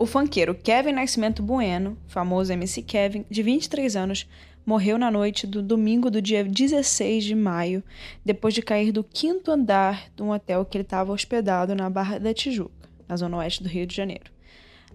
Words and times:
O 0.00 0.06
funkeiro 0.06 0.54
Kevin 0.54 0.92
Nascimento 0.92 1.42
Bueno, 1.42 1.94
famoso 2.08 2.50
MC 2.50 2.80
Kevin, 2.80 3.26
de 3.28 3.42
23 3.42 3.96
anos, 3.96 4.26
morreu 4.64 4.96
na 4.96 5.10
noite 5.10 5.46
do 5.46 5.62
domingo 5.62 6.10
do 6.10 6.22
dia 6.22 6.42
16 6.42 7.22
de 7.22 7.34
maio, 7.34 7.84
depois 8.24 8.54
de 8.54 8.62
cair 8.62 8.92
do 8.92 9.04
quinto 9.04 9.50
andar 9.50 10.08
de 10.16 10.22
um 10.22 10.30
hotel 10.30 10.64
que 10.64 10.78
ele 10.78 10.84
estava 10.84 11.12
hospedado 11.12 11.74
na 11.74 11.90
Barra 11.90 12.16
da 12.16 12.32
Tijuca, 12.32 12.88
na 13.06 13.14
zona 13.14 13.36
oeste 13.36 13.62
do 13.62 13.68
Rio 13.68 13.86
de 13.86 13.94
Janeiro. 13.94 14.32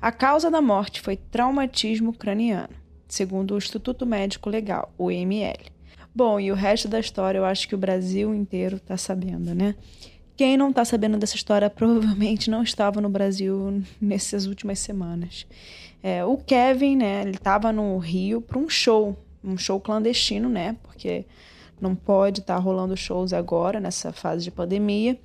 A 0.02 0.12
causa 0.12 0.50
da 0.50 0.60
morte 0.60 1.02
foi 1.02 1.16
traumatismo 1.16 2.12
craniano, 2.12 2.74
segundo 3.08 3.54
o 3.54 3.60
Instituto 3.60 4.08
Médico 4.08 4.50
Legal, 4.50 4.92
o 4.98 5.12
IML. 5.12 5.72
Bom, 6.16 6.40
e 6.40 6.52
o 6.52 6.56
resto 6.56 6.88
da 6.88 7.00
história 7.00 7.38
eu 7.38 7.46
acho 7.46 7.68
que 7.68 7.76
o 7.76 7.78
Brasil 7.78 8.34
inteiro 8.34 8.78
está 8.78 8.98
sabendo, 8.98 9.54
né? 9.54 9.76
Quem 10.36 10.58
não 10.58 10.70
está 10.70 10.84
sabendo 10.84 11.18
dessa 11.18 11.36
história 11.36 11.70
provavelmente 11.70 12.50
não 12.50 12.62
estava 12.62 13.00
no 13.00 13.10
Brasil 13.10 13.82
nessas 14.02 14.46
últimas 14.46 14.80
semanas. 14.80 15.48
É, 16.04 16.26
o 16.26 16.38
Kevin, 16.38 16.98
né, 16.98 17.22
ele 17.22 17.32
estava 17.32 17.72
no 17.72 17.98
Rio 17.98 18.42
para 18.42 18.60
um 18.60 18.70
show, 18.70 19.18
um 19.44 19.58
show 19.58 19.80
clandestino, 19.80 20.50
né, 20.50 20.76
porque 20.84 21.26
não 21.80 21.96
pode 21.96 22.42
estar 22.42 22.56
tá 22.56 22.60
rolando 22.60 22.96
shows 22.96 23.34
agora 23.34 23.80
nessa 23.80 24.12
fase 24.12 24.44
de 24.44 24.52
pandemia. 24.52 25.18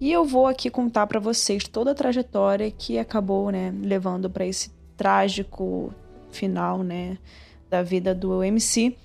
E 0.00 0.10
eu 0.10 0.24
vou 0.24 0.46
aqui 0.46 0.70
contar 0.70 1.06
para 1.06 1.20
vocês 1.20 1.68
toda 1.68 1.90
a 1.90 1.94
trajetória 1.94 2.70
que 2.70 2.98
acabou, 2.98 3.50
né, 3.50 3.72
levando 3.82 4.30
para 4.30 4.46
esse 4.46 4.70
trágico 4.96 5.92
final, 6.30 6.82
né, 6.82 7.18
da 7.68 7.82
vida 7.82 8.14
do 8.14 8.42
MC 8.42 8.96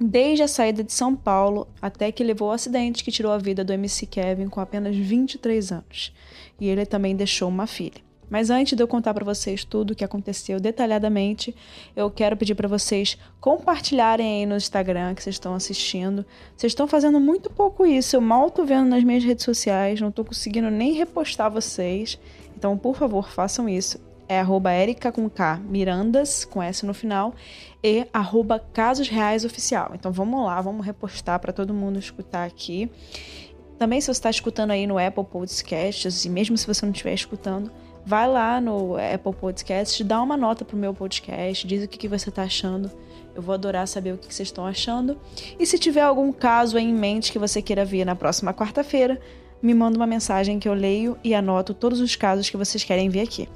desde 0.00 0.42
a 0.42 0.48
saída 0.48 0.84
de 0.84 0.92
São 0.92 1.16
Paulo 1.16 1.66
até 1.82 2.12
que 2.12 2.22
levou 2.22 2.48
ao 2.48 2.54
acidente 2.54 3.02
que 3.02 3.10
tirou 3.10 3.32
a 3.32 3.38
vida 3.38 3.64
do 3.64 3.72
MC 3.72 4.06
Kevin 4.06 4.48
com 4.48 4.60
apenas 4.60 4.96
23 4.96 5.72
anos. 5.72 6.12
E 6.60 6.68
ele 6.68 6.86
também 6.86 7.16
deixou 7.16 7.48
uma 7.48 7.66
filha. 7.66 8.06
Mas 8.30 8.50
antes 8.50 8.76
de 8.76 8.82
eu 8.82 8.86
contar 8.86 9.14
para 9.14 9.24
vocês 9.24 9.64
tudo 9.64 9.92
o 9.92 9.94
que 9.94 10.04
aconteceu 10.04 10.60
detalhadamente, 10.60 11.54
eu 11.96 12.10
quero 12.10 12.36
pedir 12.36 12.54
para 12.54 12.68
vocês 12.68 13.16
compartilharem 13.40 14.40
aí 14.40 14.46
no 14.46 14.56
Instagram 14.56 15.14
que 15.14 15.22
vocês 15.22 15.36
estão 15.36 15.54
assistindo. 15.54 16.26
Vocês 16.54 16.72
estão 16.72 16.86
fazendo 16.86 17.18
muito 17.18 17.48
pouco 17.48 17.86
isso, 17.86 18.16
eu 18.16 18.20
mal 18.20 18.50
tô 18.50 18.64
vendo 18.64 18.88
nas 18.88 19.02
minhas 19.02 19.24
redes 19.24 19.44
sociais, 19.44 20.00
não 20.00 20.10
tô 20.10 20.24
conseguindo 20.24 20.70
nem 20.70 20.92
repostar 20.92 21.50
vocês. 21.50 22.18
Então, 22.54 22.76
por 22.76 22.96
favor, 22.96 23.30
façam 23.30 23.68
isso 23.68 23.98
é 24.28 24.38
arroba 24.38 24.72
Erica 24.72 25.10
com 25.10 25.28
K, 25.28 25.56
Mirandas, 25.56 26.44
com 26.44 26.62
S 26.62 26.84
no 26.84 26.92
final, 26.92 27.34
e 27.82 28.06
arroba 28.12 28.58
Casos 28.58 29.08
Reais 29.08 29.44
Oficial. 29.44 29.92
Então 29.94 30.12
vamos 30.12 30.44
lá, 30.44 30.60
vamos 30.60 30.84
repostar 30.84 31.40
para 31.40 31.52
todo 31.52 31.72
mundo 31.72 31.98
escutar 31.98 32.44
aqui. 32.44 32.90
Também 33.78 34.00
se 34.00 34.06
você 34.06 34.12
está 34.12 34.30
escutando 34.30 34.72
aí 34.72 34.86
no 34.86 34.98
Apple 34.98 35.24
Podcasts, 35.24 36.24
e 36.24 36.28
mesmo 36.28 36.58
se 36.58 36.66
você 36.66 36.84
não 36.84 36.92
estiver 36.92 37.14
escutando, 37.14 37.70
vai 38.04 38.28
lá 38.28 38.60
no 38.60 38.96
Apple 38.96 39.32
Podcasts, 39.32 40.04
dá 40.06 40.20
uma 40.20 40.36
nota 40.36 40.64
pro 40.64 40.76
meu 40.76 40.92
podcast, 40.92 41.66
diz 41.66 41.84
o 41.84 41.88
que, 41.88 41.96
que 41.96 42.08
você 42.08 42.28
está 42.28 42.42
achando. 42.42 42.90
Eu 43.34 43.40
vou 43.40 43.54
adorar 43.54 43.86
saber 43.86 44.12
o 44.12 44.18
que, 44.18 44.34
vocês 44.34 44.48
estão 44.48 44.66
achando. 44.66 45.16
E 45.58 45.64
se 45.64 45.78
tiver 45.78 46.00
algum 46.00 46.32
caso 46.32 46.76
aí 46.76 46.84
em 46.84 46.92
mente 46.92 47.30
que 47.30 47.38
você 47.38 47.62
queira 47.62 47.84
ver 47.84 48.04
na 48.04 48.16
próxima 48.16 48.52
quarta-feira, 48.52 49.20
me 49.62 49.72
manda 49.74 49.96
uma 49.96 50.06
mensagem 50.06 50.58
que 50.58 50.68
eu 50.68 50.74
leio 50.74 51.16
e 51.22 51.34
anoto 51.34 51.72
todos 51.72 52.00
os 52.00 52.16
casos 52.16 52.50
que 52.50 52.56
vocês 52.56 52.82
querem 52.82 53.08
ver 53.08 53.20
aqui. 53.20 53.48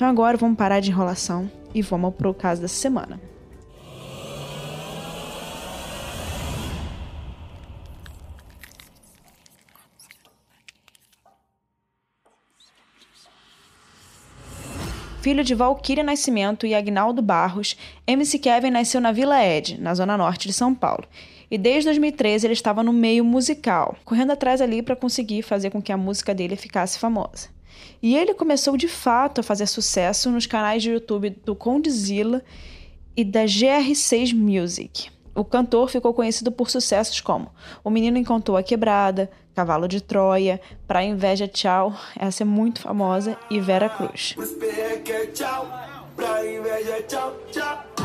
Então 0.00 0.08
agora 0.08 0.38
vamos 0.38 0.56
parar 0.56 0.80
de 0.80 0.90
enrolação 0.90 1.52
e 1.74 1.82
vamos 1.82 2.14
pro 2.14 2.32
caso 2.32 2.62
dessa 2.62 2.72
semana. 2.72 3.20
Filho 15.20 15.44
de 15.44 15.54
Valquíria 15.54 16.02
Nascimento 16.02 16.64
e 16.64 16.74
Agnaldo 16.74 17.20
Barros, 17.20 17.76
MC 18.06 18.38
Kevin 18.38 18.70
nasceu 18.70 19.02
na 19.02 19.12
Vila 19.12 19.44
Ed, 19.44 19.78
na 19.78 19.92
zona 19.92 20.16
norte 20.16 20.48
de 20.48 20.54
São 20.54 20.74
Paulo. 20.74 21.04
E 21.50 21.58
desde 21.58 21.90
2013 21.90 22.46
ele 22.46 22.54
estava 22.54 22.82
no 22.82 22.94
meio 22.94 23.22
musical, 23.22 23.94
correndo 24.02 24.30
atrás 24.30 24.62
ali 24.62 24.80
para 24.80 24.96
conseguir 24.96 25.42
fazer 25.42 25.68
com 25.68 25.82
que 25.82 25.92
a 25.92 25.98
música 25.98 26.34
dele 26.34 26.56
ficasse 26.56 26.98
famosa. 26.98 27.59
E 28.02 28.16
ele 28.16 28.34
começou 28.34 28.76
de 28.76 28.88
fato 28.88 29.40
a 29.40 29.44
fazer 29.44 29.66
sucesso 29.66 30.30
nos 30.30 30.46
canais 30.46 30.82
de 30.82 30.90
YouTube 30.90 31.30
do 31.44 31.54
Condzilla 31.54 32.42
e 33.16 33.24
da 33.24 33.44
GR6 33.44 34.34
Music. 34.34 35.10
O 35.34 35.44
cantor 35.44 35.88
ficou 35.88 36.12
conhecido 36.12 36.50
por 36.50 36.70
sucessos 36.70 37.20
como 37.20 37.50
O 37.84 37.90
Menino 37.90 38.18
Encontrou 38.18 38.56
a 38.56 38.62
Quebrada, 38.62 39.30
Cavalo 39.54 39.86
de 39.86 40.00
Troia, 40.00 40.60
Pra 40.86 41.04
Inveja 41.04 41.46
Tchau, 41.46 41.94
essa 42.18 42.42
é 42.42 42.46
muito 42.46 42.80
famosa, 42.80 43.38
e 43.50 43.60
Vera 43.60 43.88
Cruz. 43.88 44.34
Pra 46.16 46.46
inveja, 46.46 47.02
tchau, 47.08 47.34
tchau. 47.50 47.99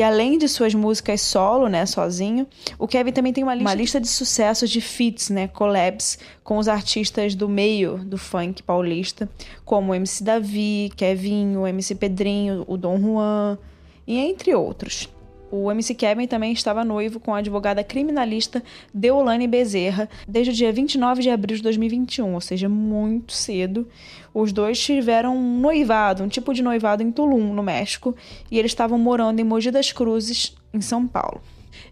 E 0.00 0.02
além 0.02 0.38
de 0.38 0.48
suas 0.48 0.74
músicas 0.74 1.20
solo, 1.20 1.68
né, 1.68 1.84
sozinho, 1.84 2.46
o 2.78 2.88
Kevin 2.88 3.12
também 3.12 3.34
tem 3.34 3.44
uma 3.44 3.54
lista, 3.54 3.68
uma 3.68 3.74
lista 3.74 4.00
de 4.00 4.08
sucessos 4.08 4.70
de 4.70 4.80
feats, 4.80 5.28
né, 5.28 5.46
collabs 5.46 6.18
com 6.42 6.56
os 6.56 6.68
artistas 6.68 7.34
do 7.34 7.46
meio 7.46 7.98
do 7.98 8.16
funk 8.16 8.62
paulista, 8.62 9.28
como 9.62 9.92
o 9.92 9.94
MC 9.94 10.24
Davi, 10.24 10.90
Kevin, 10.96 11.54
o 11.54 11.66
MC 11.66 11.94
Pedrinho, 11.94 12.64
o 12.66 12.78
Dom 12.78 12.98
Juan, 12.98 13.58
e 14.06 14.16
entre 14.16 14.54
outros. 14.54 15.06
O 15.50 15.70
MC 15.70 15.94
Kevin 15.94 16.26
também 16.26 16.52
estava 16.52 16.84
noivo 16.84 17.18
com 17.18 17.34
a 17.34 17.38
advogada 17.38 17.82
criminalista 17.82 18.62
Deolane 18.94 19.48
Bezerra 19.48 20.08
desde 20.26 20.52
o 20.52 20.54
dia 20.54 20.72
29 20.72 21.22
de 21.22 21.30
abril 21.30 21.56
de 21.56 21.62
2021, 21.62 22.34
ou 22.34 22.40
seja, 22.40 22.68
muito 22.68 23.32
cedo. 23.32 23.88
Os 24.32 24.52
dois 24.52 24.78
tiveram 24.78 25.36
um 25.36 25.58
noivado, 25.58 26.22
um 26.22 26.28
tipo 26.28 26.54
de 26.54 26.62
noivado 26.62 27.02
em 27.02 27.10
Tulum, 27.10 27.52
no 27.52 27.62
México, 27.62 28.14
e 28.50 28.58
eles 28.58 28.70
estavam 28.70 28.98
morando 28.98 29.40
em 29.40 29.44
Mogi 29.44 29.72
das 29.72 29.90
Cruzes, 29.90 30.56
em 30.72 30.80
São 30.80 31.06
Paulo. 31.06 31.40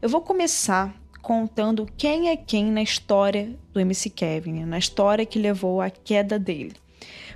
Eu 0.00 0.08
vou 0.08 0.20
começar 0.20 0.94
contando 1.20 1.86
quem 1.96 2.30
é 2.30 2.36
quem 2.36 2.70
na 2.70 2.82
história 2.82 3.54
do 3.72 3.80
MC 3.80 4.08
Kevin, 4.08 4.64
na 4.64 4.78
história 4.78 5.26
que 5.26 5.38
levou 5.38 5.80
à 5.80 5.90
queda 5.90 6.38
dele. 6.38 6.74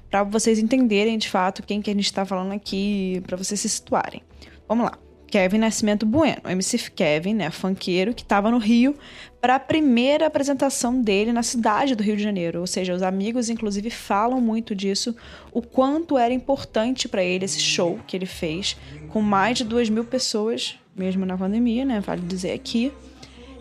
Para 0.09 0.23
vocês 0.23 0.59
entenderem 0.59 1.19
de 1.19 1.29
fato 1.29 1.63
quem 1.63 1.83
que 1.83 1.91
a 1.91 1.95
gente 1.95 2.05
está 2.05 2.25
falando 2.25 2.53
aqui, 2.53 3.21
para 3.27 3.37
vocês 3.37 3.59
se 3.59 3.69
situarem. 3.69 4.23
Vamos 4.69 4.85
lá. 4.85 4.99
Kevin 5.33 5.61
Nascimento 5.61 6.05
Bueno, 6.05 6.43
MC 6.45 6.91
Kevin, 6.91 7.33
né, 7.33 7.51
funkeiro, 7.51 8.13
que 8.13 8.21
estava 8.21 8.51
no 8.51 8.59
Rio 8.59 8.95
para 9.41 9.55
a 9.55 9.59
primeira 9.59 10.27
apresentação 10.27 11.01
dele 11.01 11.33
na 11.33 11.43
cidade 11.43 11.95
do 11.95 12.03
Rio 12.03 12.19
de 12.19 12.23
Janeiro. 12.23 12.61
Ou 12.61 12.67
seja, 12.67 12.95
os 12.95 13.01
amigos, 13.01 13.49
inclusive, 13.49 13.89
falam 13.89 14.43
muito 14.43 14.75
disso, 14.75 15.17
o 15.51 15.63
quanto 15.63 16.19
era 16.19 16.35
importante 16.35 17.09
para 17.09 17.25
ele 17.25 17.47
esse 17.47 17.59
show 17.59 17.99
que 18.07 18.15
ele 18.15 18.27
fez, 18.27 18.77
com 19.09 19.23
mais 19.23 19.57
de 19.57 19.65
duas 19.65 19.89
mil 19.89 20.05
pessoas, 20.05 20.79
mesmo 20.95 21.25
na 21.25 21.39
pandemia, 21.39 21.87
né, 21.87 21.99
vale 22.01 22.21
dizer 22.21 22.53
aqui. 22.53 22.93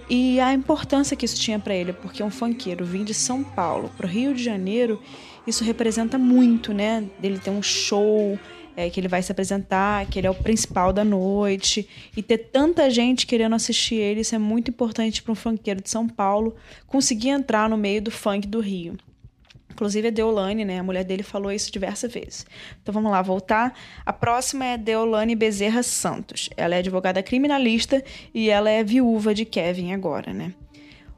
E 0.10 0.42
a 0.42 0.54
importância 0.54 1.16
que 1.16 1.24
isso 1.24 1.40
tinha 1.40 1.58
para 1.58 1.74
ele, 1.74 1.94
porque 1.94 2.22
um 2.22 2.30
funkeiro 2.30 2.84
vir 2.84 3.06
de 3.06 3.14
São 3.14 3.46
Paulo 3.46 3.90
para 3.96 4.06
o 4.06 4.10
Rio 4.10 4.36
de 4.36 4.44
Janeiro, 4.44 5.02
isso 5.48 5.64
representa 5.64 6.18
muito, 6.18 6.74
né? 6.74 7.06
Dele 7.18 7.40
ter 7.40 7.50
um 7.50 7.64
show, 7.64 8.38
é, 8.76 8.90
que 8.90 9.00
ele 9.00 9.08
vai 9.08 9.22
se 9.22 9.32
apresentar, 9.32 10.06
que 10.08 10.20
ele 10.20 10.28
é 10.28 10.30
o 10.30 10.36
principal 10.36 10.92
da 10.92 11.04
noite. 11.04 11.88
E 12.16 12.22
ter 12.22 12.38
tanta 12.38 12.90
gente 12.90 13.28
querendo 13.28 13.56
assistir 13.56 13.96
ele, 13.96 14.22
isso 14.22 14.36
é 14.36 14.38
muito 14.38 14.70
importante 14.70 15.22
para 15.22 15.32
um 15.32 15.36
funkeiro 15.36 15.82
de 15.82 15.90
São 15.90 16.08
Paulo 16.08 16.56
conseguir 16.88 17.30
entrar 17.30 17.70
no 17.70 17.78
meio 17.78 18.02
do 18.02 18.12
funk 18.12 18.48
do 18.48 18.60
Rio. 18.60 18.98
Inclusive 19.72 20.10
a 20.10 20.12
Deolane, 20.12 20.66
né, 20.66 20.80
a 20.80 20.84
mulher 20.84 21.04
dele 21.04 21.24
falou 21.24 21.52
isso 21.52 21.72
diversas 21.72 22.14
vezes. 22.14 22.46
Então 22.82 22.94
vamos 22.94 23.12
lá, 23.12 23.22
voltar. 23.22 23.74
A 24.06 24.14
próxima 24.14 24.66
é 24.66 24.78
Deolane 24.78 25.36
Bezerra 25.36 25.82
Santos. 25.82 26.50
Ela 26.56 26.76
é 26.76 26.80
advogada 26.80 27.24
criminalista 27.24 28.04
e 28.34 28.50
ela 28.50 28.70
é 28.70 28.84
viúva 28.84 29.34
de 29.34 29.46
Kevin 29.46 29.94
agora, 29.94 30.34
né? 30.34 30.54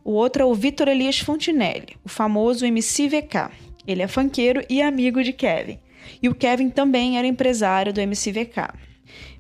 O 0.03 0.11
outro 0.11 0.43
é 0.43 0.45
o 0.45 0.53
Vitor 0.53 0.87
Elias 0.87 1.19
Fontinelli, 1.19 1.97
o 2.03 2.09
famoso 2.09 2.65
MCVK. 2.65 3.51
Ele 3.87 4.01
é 4.01 4.07
funkeiro 4.07 4.63
e 4.69 4.81
amigo 4.81 5.23
de 5.23 5.33
Kevin. 5.33 5.79
E 6.21 6.29
o 6.29 6.35
Kevin 6.35 6.69
também 6.69 7.17
era 7.17 7.27
empresário 7.27 7.93
do 7.93 8.01
MCVK. 8.01 8.73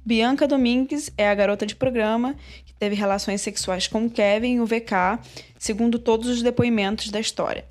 Bianca 0.05 0.47
Domingues 0.47 1.11
é 1.17 1.29
a 1.29 1.35
garota 1.35 1.65
de 1.65 1.75
programa 1.75 2.35
que 2.65 2.73
teve 2.73 2.95
relações 2.95 3.41
sexuais 3.41 3.87
com 3.87 4.05
o 4.05 4.09
Kevin 4.09 4.55
e 4.55 4.59
o 4.59 4.65
VK, 4.65 5.19
segundo 5.57 5.97
todos 5.97 6.27
os 6.27 6.41
depoimentos 6.41 7.09
da 7.09 7.19
história. 7.19 7.65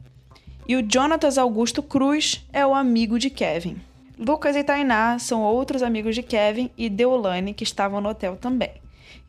E 0.67 0.77
o 0.77 0.87
Jonatas 0.89 1.37
Augusto 1.37 1.83
Cruz 1.83 2.47
é 2.53 2.67
o 2.67 2.75
amigo 2.75 3.19
de 3.19 3.29
Kevin. 3.29 3.77
Lucas 4.19 4.56
e 4.56 4.62
Tainá 4.62 5.19
são 5.19 5.43
outros 5.43 5.83
amigos 5.83 6.15
de 6.15 6.23
Kevin 6.23 6.71
e 6.79 6.89
Deolane 6.89 7.53
que 7.53 7.65
estavam 7.65 8.00
no 8.00 8.09
hotel 8.09 8.37
também. 8.37 8.71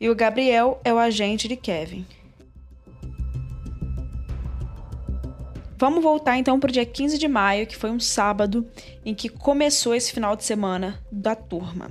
E 0.00 0.08
o 0.08 0.14
Gabriel 0.14 0.80
é 0.84 0.92
o 0.92 0.98
agente 0.98 1.48
de 1.48 1.56
Kevin. 1.56 2.06
Vamos 5.76 6.02
voltar 6.02 6.38
então 6.38 6.60
para 6.60 6.68
o 6.70 6.72
dia 6.72 6.86
15 6.86 7.18
de 7.18 7.26
maio, 7.26 7.66
que 7.66 7.76
foi 7.76 7.90
um 7.90 7.98
sábado 7.98 8.66
em 9.04 9.14
que 9.14 9.28
começou 9.28 9.94
esse 9.94 10.12
final 10.12 10.36
de 10.36 10.44
semana 10.44 11.00
da 11.10 11.34
turma. 11.34 11.90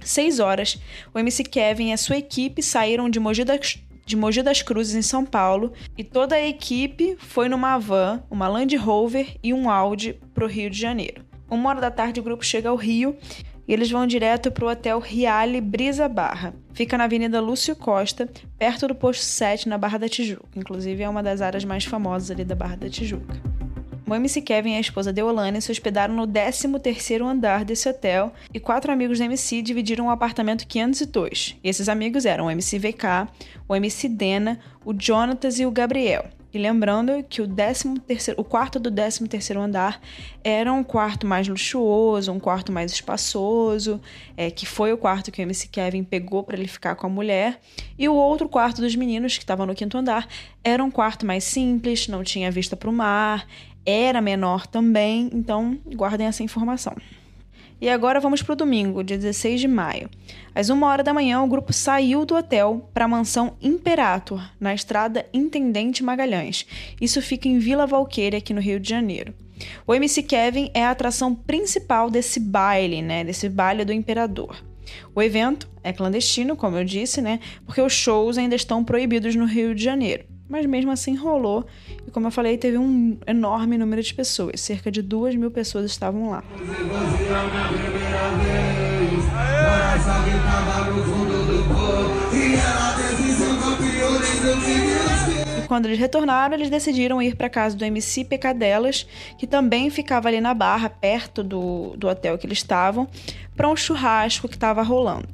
Seis 0.00 0.40
horas, 0.40 0.78
o 1.12 1.18
MC 1.18 1.44
Kevin 1.44 1.90
e 1.90 1.92
a 1.92 1.98
sua 1.98 2.16
equipe 2.16 2.62
saíram 2.62 3.08
de 3.10 3.20
Mogi 3.20 3.44
das, 3.44 3.78
de 4.06 4.16
Mogi 4.16 4.42
das 4.42 4.62
Cruzes, 4.62 4.94
em 4.94 5.02
São 5.02 5.24
Paulo, 5.24 5.72
e 5.96 6.02
toda 6.02 6.34
a 6.34 6.46
equipe 6.46 7.16
foi 7.18 7.48
numa 7.48 7.78
van, 7.78 8.22
uma 8.30 8.48
Land 8.48 8.74
Rover 8.76 9.36
e 9.42 9.52
um 9.52 9.68
Audi 9.68 10.18
para 10.32 10.44
o 10.44 10.48
Rio 10.48 10.70
de 10.70 10.78
Janeiro. 10.80 11.24
Uma 11.50 11.70
hora 11.70 11.80
da 11.80 11.90
tarde, 11.90 12.20
o 12.20 12.22
grupo 12.22 12.44
chega 12.44 12.70
ao 12.70 12.76
Rio 12.76 13.16
e 13.66 13.72
eles 13.72 13.90
vão 13.90 14.06
direto 14.06 14.50
para 14.50 14.64
o 14.64 14.70
hotel 14.70 14.98
Riale 14.98 15.60
Brisa 15.60 16.08
Barra. 16.08 16.54
Fica 16.72 16.98
na 16.98 17.04
Avenida 17.04 17.40
Lúcio 17.40 17.74
Costa, 17.74 18.28
perto 18.58 18.88
do 18.88 18.94
posto 18.94 19.22
7, 19.22 19.68
na 19.68 19.78
Barra 19.78 19.98
da 19.98 20.08
Tijuca. 20.08 20.48
Inclusive, 20.56 21.02
é 21.02 21.08
uma 21.08 21.22
das 21.22 21.40
áreas 21.40 21.64
mais 21.64 21.84
famosas 21.84 22.30
ali 22.30 22.44
da 22.44 22.54
Barra 22.54 22.76
da 22.76 22.88
Tijuca. 22.88 23.54
MC 24.14 24.40
Kevin 24.40 24.72
e 24.72 24.76
a 24.76 24.80
esposa 24.80 25.12
Deolane 25.12 25.60
se 25.60 25.70
hospedaram 25.70 26.14
no 26.14 26.26
13º 26.26 27.24
andar 27.24 27.64
desse 27.64 27.88
hotel 27.88 28.32
e 28.52 28.60
quatro 28.60 28.92
amigos 28.92 29.18
do 29.18 29.24
MC 29.24 29.62
dividiram 29.62 30.06
o 30.06 30.10
apartamento 30.10 30.66
502. 30.66 31.56
E 31.62 31.68
esses 31.68 31.88
amigos 31.88 32.24
eram 32.24 32.46
o 32.46 32.50
MC 32.50 32.78
VK, 32.78 33.28
o 33.68 33.74
MC 33.74 34.08
Dena, 34.08 34.58
o 34.84 34.94
Jonatas 34.98 35.58
e 35.58 35.66
o 35.66 35.70
Gabriel. 35.70 36.26
E 36.54 36.58
lembrando 36.58 37.20
que 37.28 37.42
o, 37.42 37.48
13 37.48 37.98
terceiro, 38.06 38.40
o 38.40 38.44
quarto 38.44 38.78
do 38.78 38.88
13 38.88 39.26
terceiro 39.26 39.60
andar 39.60 40.00
era 40.44 40.72
um 40.72 40.84
quarto 40.84 41.26
mais 41.26 41.48
luxuoso, 41.48 42.30
um 42.30 42.38
quarto 42.38 42.70
mais 42.70 42.92
espaçoso, 42.92 44.00
é, 44.36 44.52
que 44.52 44.64
foi 44.64 44.92
o 44.92 44.96
quarto 44.96 45.32
que 45.32 45.40
o 45.40 45.42
MC 45.42 45.66
Kevin 45.66 46.04
pegou 46.04 46.44
para 46.44 46.56
ele 46.56 46.68
ficar 46.68 46.94
com 46.94 47.08
a 47.08 47.10
mulher. 47.10 47.60
E 47.98 48.08
o 48.08 48.14
outro 48.14 48.48
quarto 48.48 48.80
dos 48.80 48.94
meninos, 48.94 49.36
que 49.36 49.42
estava 49.42 49.66
no 49.66 49.74
quinto 49.74 49.98
andar, 49.98 50.28
era 50.62 50.82
um 50.82 50.92
quarto 50.92 51.26
mais 51.26 51.42
simples, 51.42 52.06
não 52.06 52.22
tinha 52.22 52.52
vista 52.52 52.76
para 52.76 52.88
o 52.88 52.92
mar, 52.92 53.48
era 53.84 54.20
menor 54.20 54.64
também, 54.64 55.28
então 55.32 55.76
guardem 55.92 56.28
essa 56.28 56.44
informação. 56.44 56.94
E 57.84 57.88
agora 57.90 58.18
vamos 58.18 58.42
para 58.42 58.54
o 58.54 58.56
domingo, 58.56 59.04
dia 59.04 59.18
16 59.18 59.60
de 59.60 59.68
maio. 59.68 60.08
Às 60.54 60.70
uma 60.70 60.86
hora 60.86 61.02
da 61.02 61.12
manhã, 61.12 61.42
o 61.42 61.46
grupo 61.46 61.70
saiu 61.70 62.24
do 62.24 62.34
hotel 62.34 62.88
para 62.94 63.04
a 63.04 63.08
mansão 63.08 63.58
Imperator, 63.60 64.42
na 64.58 64.72
estrada 64.72 65.26
Intendente 65.34 66.02
Magalhães. 66.02 66.66
Isso 66.98 67.20
fica 67.20 67.46
em 67.46 67.58
Vila 67.58 67.86
Valqueira, 67.86 68.38
aqui 68.38 68.54
no 68.54 68.60
Rio 68.62 68.80
de 68.80 68.88
Janeiro. 68.88 69.34
O 69.86 69.94
MC 69.94 70.22
Kevin 70.22 70.70
é 70.72 70.82
a 70.82 70.92
atração 70.92 71.34
principal 71.34 72.10
desse 72.10 72.40
baile, 72.40 73.02
né? 73.02 73.22
Desse 73.22 73.50
baile 73.50 73.84
do 73.84 73.92
Imperador. 73.92 74.64
O 75.14 75.20
evento 75.20 75.68
é 75.82 75.92
clandestino, 75.92 76.56
como 76.56 76.78
eu 76.78 76.84
disse, 76.86 77.20
né? 77.20 77.38
Porque 77.66 77.82
os 77.82 77.92
shows 77.92 78.38
ainda 78.38 78.56
estão 78.56 78.82
proibidos 78.82 79.36
no 79.36 79.44
Rio 79.44 79.74
de 79.74 79.84
Janeiro. 79.84 80.24
Mas 80.48 80.66
mesmo 80.66 80.90
assim 80.90 81.14
rolou. 81.16 81.64
E 82.06 82.10
como 82.10 82.26
eu 82.26 82.30
falei, 82.30 82.58
teve 82.58 82.76
um 82.76 83.16
enorme 83.26 83.78
número 83.78 84.02
de 84.02 84.12
pessoas. 84.12 84.60
Cerca 84.60 84.90
de 84.90 85.00
duas 85.00 85.34
mil 85.34 85.50
pessoas 85.50 85.90
estavam 85.90 86.30
lá. 86.30 86.44
E 95.56 95.66
quando 95.66 95.86
eles 95.86 95.98
retornaram, 95.98 96.54
eles 96.54 96.68
decidiram 96.68 97.22
ir 97.22 97.36
para 97.36 97.48
casa 97.48 97.74
do 97.74 97.84
MC 97.84 98.24
Pecadelas, 98.24 99.06
que 99.38 99.46
também 99.46 99.88
ficava 99.88 100.28
ali 100.28 100.40
na 100.40 100.52
Barra, 100.52 100.90
perto 100.90 101.42
do, 101.42 101.94
do 101.96 102.08
hotel 102.08 102.36
que 102.36 102.46
eles 102.46 102.58
estavam, 102.58 103.08
para 103.56 103.68
um 103.68 103.76
churrasco 103.76 104.48
que 104.48 104.56
estava 104.56 104.82
rolando. 104.82 105.28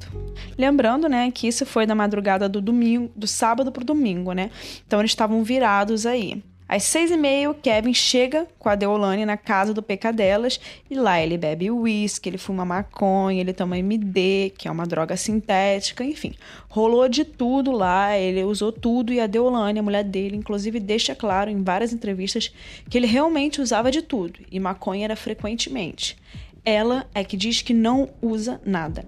Lembrando, 0.57 1.07
né, 1.07 1.31
que 1.31 1.47
isso 1.47 1.65
foi 1.65 1.85
da 1.85 1.95
madrugada 1.95 2.47
do 2.47 2.61
domingo, 2.61 3.11
do 3.15 3.27
sábado 3.27 3.71
para 3.71 3.81
o 3.81 3.85
domingo, 3.85 4.33
né? 4.33 4.51
Então 4.85 4.99
eles 4.99 5.11
estavam 5.11 5.43
virados 5.43 6.05
aí. 6.05 6.43
Às 6.71 6.83
seis 6.83 7.11
e 7.11 7.17
meia, 7.17 7.53
Kevin 7.53 7.93
chega 7.93 8.47
com 8.57 8.69
a 8.69 8.75
Deolane 8.75 9.25
na 9.25 9.35
casa 9.35 9.73
do 9.73 9.83
Pecadelas 9.83 10.57
e 10.89 10.95
lá 10.95 11.21
ele 11.21 11.37
bebe 11.37 11.69
uísque, 11.69 12.29
ele 12.29 12.37
fuma 12.37 12.63
maconha, 12.63 13.41
ele 13.41 13.51
toma 13.51 13.77
MD, 13.77 14.53
que 14.57 14.69
é 14.69 14.71
uma 14.71 14.85
droga 14.85 15.17
sintética, 15.17 16.01
enfim. 16.01 16.33
Rolou 16.69 17.09
de 17.09 17.25
tudo 17.25 17.73
lá, 17.73 18.17
ele 18.17 18.41
usou 18.45 18.71
tudo 18.71 19.11
e 19.11 19.19
a 19.19 19.27
Deolane, 19.27 19.79
a 19.79 19.83
mulher 19.83 20.05
dele, 20.05 20.37
inclusive 20.37 20.79
deixa 20.79 21.13
claro 21.13 21.49
em 21.49 21.61
várias 21.61 21.91
entrevistas 21.91 22.53
que 22.89 22.97
ele 22.97 23.07
realmente 23.07 23.59
usava 23.59 23.91
de 23.91 24.01
tudo 24.01 24.39
e 24.49 24.57
maconha 24.57 25.03
era 25.03 25.15
frequentemente. 25.17 26.17
Ela 26.63 27.07
é 27.13 27.23
que 27.23 27.35
diz 27.35 27.61
que 27.63 27.73
não 27.73 28.09
usa 28.21 28.61
nada. 28.63 29.03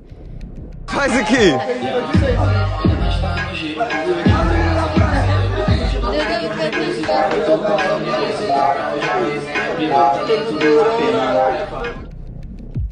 Faz 0.87 1.15
aqui! 1.15 1.53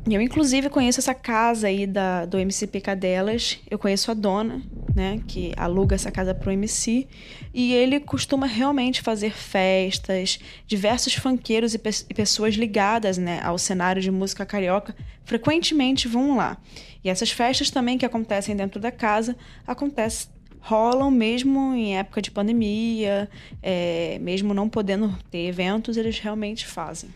Eu, 0.09 0.19
inclusive, 0.19 0.67
conheço 0.67 0.99
essa 0.99 1.13
casa 1.13 1.67
aí 1.67 1.85
da, 1.85 2.25
do 2.25 2.39
MC 2.39 2.65
Picadelas. 2.65 3.59
Eu 3.69 3.77
conheço 3.77 4.09
a 4.09 4.15
dona, 4.15 4.61
né, 4.95 5.21
que 5.27 5.53
aluga 5.55 5.93
essa 5.93 6.11
casa 6.11 6.33
pro 6.33 6.51
MC. 6.51 7.07
E 7.53 7.71
ele 7.73 7.99
costuma 7.99 8.47
realmente 8.47 9.01
fazer 9.01 9.31
festas. 9.31 10.39
Diversos 10.65 11.13
funkeiros 11.13 11.75
e, 11.75 11.77
pe 11.77 11.89
e 12.09 12.13
pessoas 12.15 12.55
ligadas 12.55 13.17
né, 13.19 13.39
ao 13.43 13.59
cenário 13.59 14.01
de 14.01 14.09
música 14.09 14.45
carioca 14.45 14.95
frequentemente 15.23 16.07
vão 16.07 16.35
lá. 16.35 16.57
E 17.03 17.09
essas 17.09 17.29
festas 17.29 17.69
também 17.69 17.97
que 17.97 18.05
acontecem 18.05 18.55
dentro 18.55 18.79
da 18.79 18.91
casa 18.91 19.35
acontecem 19.67 20.29
rolam 20.61 21.09
mesmo 21.09 21.73
em 21.73 21.97
época 21.97 22.21
de 22.21 22.29
pandemia, 22.29 23.27
é, 23.63 24.19
mesmo 24.21 24.53
não 24.53 24.69
podendo 24.69 25.15
ter 25.31 25.47
eventos, 25.47 25.97
eles 25.97 26.19
realmente 26.19 26.67
fazem. 26.67 27.09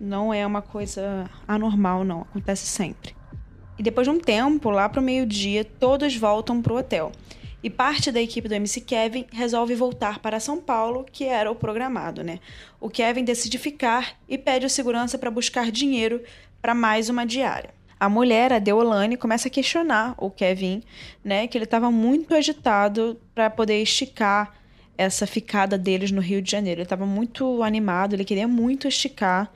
Não 0.00 0.32
é 0.32 0.46
uma 0.46 0.62
coisa 0.62 1.30
anormal, 1.46 2.04
não. 2.04 2.22
Acontece 2.22 2.66
sempre. 2.66 3.14
E 3.78 3.82
depois 3.82 4.06
de 4.06 4.10
um 4.10 4.20
tempo, 4.20 4.70
lá 4.70 4.88
para 4.88 5.00
o 5.00 5.04
meio-dia, 5.04 5.64
todos 5.64 6.16
voltam 6.16 6.62
para 6.62 6.72
o 6.72 6.76
hotel. 6.76 7.12
E 7.62 7.70
parte 7.70 8.12
da 8.12 8.20
equipe 8.20 8.46
do 8.46 8.54
MC 8.54 8.82
Kevin 8.82 9.24
resolve 9.32 9.74
voltar 9.74 10.18
para 10.18 10.38
São 10.38 10.60
Paulo, 10.60 11.06
que 11.10 11.24
era 11.24 11.50
o 11.50 11.54
programado, 11.54 12.22
né? 12.22 12.38
O 12.78 12.90
Kevin 12.90 13.24
decide 13.24 13.56
ficar 13.56 14.16
e 14.28 14.36
pede 14.36 14.66
o 14.66 14.70
segurança 14.70 15.16
para 15.16 15.30
buscar 15.30 15.70
dinheiro 15.70 16.22
para 16.60 16.74
mais 16.74 17.08
uma 17.08 17.24
diária. 17.24 17.70
A 17.98 18.06
mulher, 18.06 18.52
a 18.52 18.58
Deolane, 18.58 19.16
começa 19.16 19.48
a 19.48 19.50
questionar 19.50 20.14
o 20.18 20.30
Kevin, 20.30 20.82
né? 21.24 21.46
Que 21.46 21.56
ele 21.56 21.64
estava 21.64 21.90
muito 21.90 22.34
agitado 22.34 23.18
para 23.34 23.48
poder 23.48 23.80
esticar 23.80 24.54
essa 24.98 25.26
ficada 25.26 25.78
deles 25.78 26.10
no 26.10 26.20
Rio 26.20 26.42
de 26.42 26.50
Janeiro. 26.50 26.80
Ele 26.80 26.84
estava 26.84 27.06
muito 27.06 27.62
animado, 27.62 28.12
ele 28.12 28.26
queria 28.26 28.46
muito 28.46 28.86
esticar. 28.86 29.50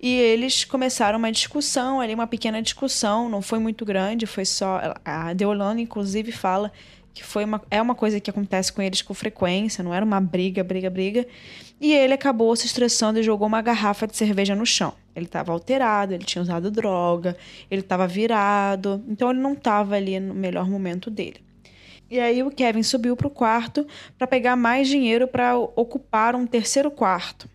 E 0.00 0.12
eles 0.12 0.64
começaram 0.64 1.18
uma 1.18 1.32
discussão, 1.32 2.00
ali 2.00 2.14
uma 2.14 2.26
pequena 2.26 2.60
discussão, 2.60 3.28
não 3.28 3.40
foi 3.40 3.58
muito 3.58 3.84
grande, 3.84 4.26
foi 4.26 4.44
só. 4.44 4.94
A 5.04 5.32
Deolane, 5.32 5.82
inclusive, 5.82 6.32
fala 6.32 6.70
que 7.14 7.24
foi 7.24 7.44
uma, 7.44 7.62
é 7.70 7.80
uma 7.80 7.94
coisa 7.94 8.20
que 8.20 8.28
acontece 8.28 8.70
com 8.70 8.82
eles 8.82 9.00
com 9.00 9.14
frequência, 9.14 9.82
não 9.82 9.94
era 9.94 10.04
uma 10.04 10.20
briga, 10.20 10.62
briga, 10.62 10.90
briga. 10.90 11.26
E 11.80 11.92
ele 11.94 12.12
acabou 12.12 12.54
se 12.54 12.66
estressando 12.66 13.18
e 13.18 13.22
jogou 13.22 13.46
uma 13.48 13.62
garrafa 13.62 14.06
de 14.06 14.14
cerveja 14.14 14.54
no 14.54 14.66
chão. 14.66 14.92
Ele 15.14 15.24
estava 15.24 15.50
alterado, 15.50 16.12
ele 16.12 16.24
tinha 16.24 16.42
usado 16.42 16.70
droga, 16.70 17.34
ele 17.70 17.80
estava 17.80 18.06
virado, 18.06 19.02
então 19.08 19.30
ele 19.30 19.40
não 19.40 19.54
estava 19.54 19.96
ali 19.96 20.20
no 20.20 20.34
melhor 20.34 20.68
momento 20.68 21.10
dele. 21.10 21.40
E 22.10 22.20
aí 22.20 22.42
o 22.42 22.50
Kevin 22.50 22.82
subiu 22.82 23.16
para 23.16 23.26
o 23.26 23.30
quarto 23.30 23.86
para 24.18 24.26
pegar 24.26 24.54
mais 24.54 24.86
dinheiro 24.86 25.26
para 25.26 25.56
ocupar 25.56 26.36
um 26.36 26.46
terceiro 26.46 26.90
quarto. 26.90 27.48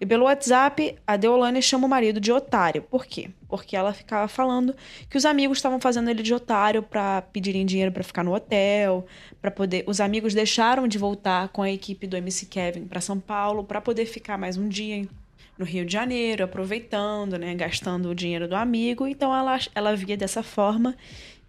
E 0.00 0.06
pelo 0.06 0.24
WhatsApp, 0.24 0.96
a 1.04 1.16
Deolane 1.16 1.60
chama 1.60 1.86
o 1.86 1.90
marido 1.90 2.20
de 2.20 2.30
otário. 2.30 2.82
Por 2.82 3.04
quê? 3.04 3.30
Porque 3.48 3.76
ela 3.76 3.92
ficava 3.92 4.28
falando 4.28 4.74
que 5.10 5.16
os 5.16 5.24
amigos 5.24 5.58
estavam 5.58 5.80
fazendo 5.80 6.08
ele 6.08 6.22
de 6.22 6.32
otário 6.32 6.82
para 6.82 7.22
pedirem 7.22 7.66
dinheiro 7.66 7.90
para 7.90 8.04
ficar 8.04 8.22
no 8.22 8.32
hotel, 8.32 9.04
para 9.40 9.50
poder. 9.50 9.82
Os 9.88 10.00
amigos 10.00 10.34
deixaram 10.34 10.86
de 10.86 10.98
voltar 10.98 11.48
com 11.48 11.62
a 11.62 11.70
equipe 11.70 12.06
do 12.06 12.16
MC 12.16 12.46
Kevin 12.46 12.86
para 12.86 13.00
São 13.00 13.18
Paulo 13.18 13.64
para 13.64 13.80
poder 13.80 14.06
ficar 14.06 14.38
mais 14.38 14.56
um 14.56 14.68
dia 14.68 15.08
no 15.58 15.64
Rio 15.64 15.84
de 15.84 15.92
Janeiro, 15.92 16.44
aproveitando, 16.44 17.36
né, 17.36 17.52
gastando 17.56 18.08
o 18.08 18.14
dinheiro 18.14 18.46
do 18.46 18.54
amigo. 18.54 19.04
Então 19.04 19.36
ela, 19.36 19.58
ela 19.74 19.96
via 19.96 20.16
dessa 20.16 20.44
forma 20.44 20.94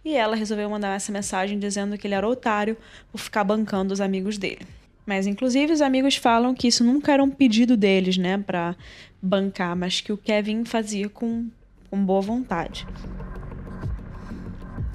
e 0.04 0.16
ela 0.16 0.34
resolveu 0.34 0.68
mandar 0.68 0.96
essa 0.96 1.12
mensagem 1.12 1.56
dizendo 1.56 1.96
que 1.96 2.06
ele 2.06 2.14
era 2.14 2.26
otário 2.26 2.76
por 3.12 3.18
ficar 3.18 3.44
bancando 3.44 3.94
os 3.94 4.00
amigos 4.00 4.36
dele. 4.36 4.66
Mas, 5.10 5.26
inclusive, 5.26 5.72
os 5.72 5.82
amigos 5.82 6.14
falam 6.14 6.54
que 6.54 6.68
isso 6.68 6.84
nunca 6.84 7.12
era 7.12 7.20
um 7.20 7.28
pedido 7.28 7.76
deles, 7.76 8.16
né, 8.16 8.38
para 8.38 8.76
bancar, 9.20 9.74
mas 9.74 10.00
que 10.00 10.12
o 10.12 10.16
Kevin 10.16 10.64
fazia 10.64 11.08
com, 11.08 11.48
com 11.90 12.04
boa 12.04 12.20
vontade. 12.20 12.86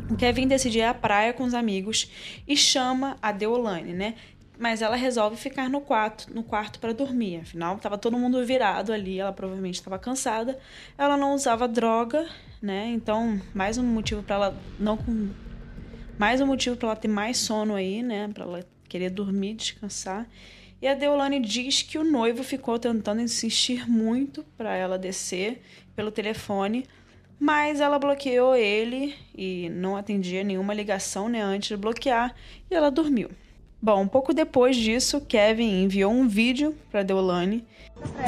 O 0.10 0.16
Kevin 0.16 0.48
decide 0.48 0.78
ir 0.78 0.84
à 0.84 0.94
praia 0.94 1.34
com 1.34 1.44
os 1.44 1.54
amigos 1.54 2.10
e 2.48 2.56
chama 2.56 3.18
a 3.22 3.34
Deolane, 3.34 3.92
né? 3.92 4.14
Mas 4.58 4.82
ela 4.82 4.96
resolve 4.96 5.36
ficar 5.36 5.70
no 5.70 5.82
quarto, 5.82 6.34
no 6.34 6.44
quarto 6.44 6.80
para 6.80 6.94
dormir. 6.94 7.42
Afinal, 7.42 7.76
estava 7.76 7.98
todo 7.98 8.18
mundo 8.18 8.42
virado 8.46 8.94
ali, 8.94 9.20
ela 9.20 9.34
provavelmente 9.34 9.76
estava 9.76 10.00
cansada. 10.00 10.58
Ela 10.98 11.18
não 11.18 11.36
usava 11.36 11.68
droga, 11.68 12.26
né? 12.62 12.88
Então, 12.88 13.38
mais 13.54 13.78
um 13.78 13.84
motivo 13.84 14.24
para 14.24 14.36
ela 14.36 14.58
não 14.80 14.98
mais 16.18 16.40
um 16.40 16.46
motivo 16.46 16.78
para 16.78 16.88
ela 16.88 16.96
ter 16.96 17.10
mais 17.10 17.38
sono 17.38 17.76
aí, 17.76 18.02
né? 18.02 18.30
Para 18.34 18.46
ela 18.46 18.75
querer 18.88 19.10
dormir, 19.10 19.54
descansar. 19.56 20.28
E 20.82 20.88
a 20.88 20.94
Deolane 20.94 21.40
diz 21.40 21.82
que 21.82 21.98
o 21.98 22.04
noivo 22.04 22.44
ficou 22.44 22.78
tentando 22.78 23.22
insistir 23.22 23.90
muito 23.90 24.44
para 24.58 24.76
ela 24.76 24.98
descer 24.98 25.62
pelo 25.96 26.12
telefone, 26.12 26.86
mas 27.40 27.80
ela 27.80 27.98
bloqueou 27.98 28.56
ele 28.56 29.16
e 29.36 29.70
não 29.70 29.96
atendia 29.96 30.44
nenhuma 30.44 30.74
ligação 30.74 31.28
né, 31.28 31.42
antes 31.42 31.70
de 31.70 31.78
bloquear 31.78 32.36
e 32.70 32.76
ela 32.76 32.92
dormiu. 32.92 33.30
Bom, 33.82 34.02
um 34.02 34.08
pouco 34.08 34.34
depois 34.34 34.76
disso, 34.76 35.22
Kevin 35.22 35.84
enviou 35.84 36.12
um 36.12 36.28
vídeo 36.28 36.76
para 36.92 37.04
Deolane. 37.04 37.66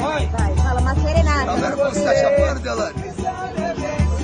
Vai, 0.00 0.26
vai, 0.26 0.56
fala 0.56 0.80
uma 0.80 0.94
serenata. 0.94 1.46
Tá 1.46 1.54
vendo 1.56 1.76
como 1.76 1.90
você 1.90 2.04
tá 2.04 2.14
chapando, 2.14 2.60
Deolane? 2.60 2.94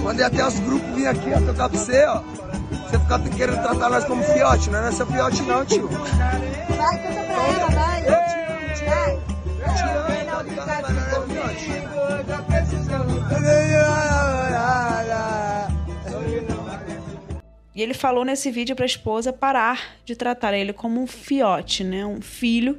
Mandei 0.02 0.24
até 0.24 0.46
os 0.46 0.60
grupos 0.60 0.94
vir 0.94 1.06
aqui, 1.06 1.30
ó, 1.34 1.40
tocar 1.40 1.68
pra 1.68 1.78
você, 1.78 2.04
ó. 2.04 2.43
Você 2.84 2.98
ficar 2.98 3.18
querendo 3.30 3.62
tratar 3.62 3.90
nós 3.90 4.04
como 4.04 4.22
fiote, 4.22 4.70
não 4.70 4.86
é 4.86 4.92
seu 4.92 5.06
fiote 5.06 5.42
não, 5.42 5.64
tio. 5.64 5.88
Vai, 5.88 7.02
canta 7.02 7.22
pra 7.22 7.48
ela, 7.48 7.70
vai. 7.70 8.02
Vai. 8.02 8.34
E 17.74 17.82
ele 17.82 17.92
falou 17.92 18.24
nesse 18.24 18.52
vídeo 18.52 18.76
para 18.76 18.84
a 18.84 18.86
esposa 18.86 19.32
parar 19.32 19.96
de 20.04 20.14
tratar 20.14 20.54
ele 20.54 20.72
como 20.72 21.02
um 21.02 21.08
fiote, 21.08 21.82
né, 21.82 22.06
um 22.06 22.22
filho, 22.22 22.78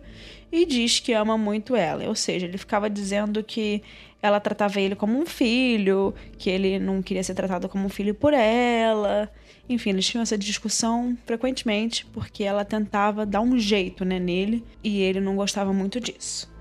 e 0.50 0.66
diz 0.66 1.02
que 1.02 1.12
ama 1.12 1.38
muito 1.38 1.76
ela. 1.76 2.08
Ou 2.08 2.16
seja, 2.16 2.46
ele 2.46 2.58
ficava 2.58 2.90
dizendo 2.90 3.44
que 3.44 3.84
ela 4.22 4.40
tratava 4.40 4.80
ele 4.80 4.96
como 4.96 5.20
um 5.20 5.26
filho, 5.26 6.16
que 6.38 6.50
ele 6.50 6.80
não 6.80 7.02
queria 7.02 7.24
ser 7.24 7.34
tratado 7.34 7.68
como 7.68 7.86
um 7.86 7.90
filho 7.90 8.16
por 8.16 8.34
ela. 8.34 9.30
Enfim, 9.68 9.90
eles 9.90 10.06
tinham 10.06 10.22
essa 10.22 10.38
discussão 10.38 11.18
frequentemente 11.26 12.06
porque 12.08 12.44
ela 12.44 12.64
tentava 12.64 13.26
dar 13.26 13.42
um 13.42 13.58
jeito 13.58 14.06
né, 14.06 14.20
nele 14.20 14.64
e 14.84 15.02
ele 15.02 15.20
não 15.20 15.36
gostava 15.36 15.74
muito 15.74 16.00
disso. 16.00 16.52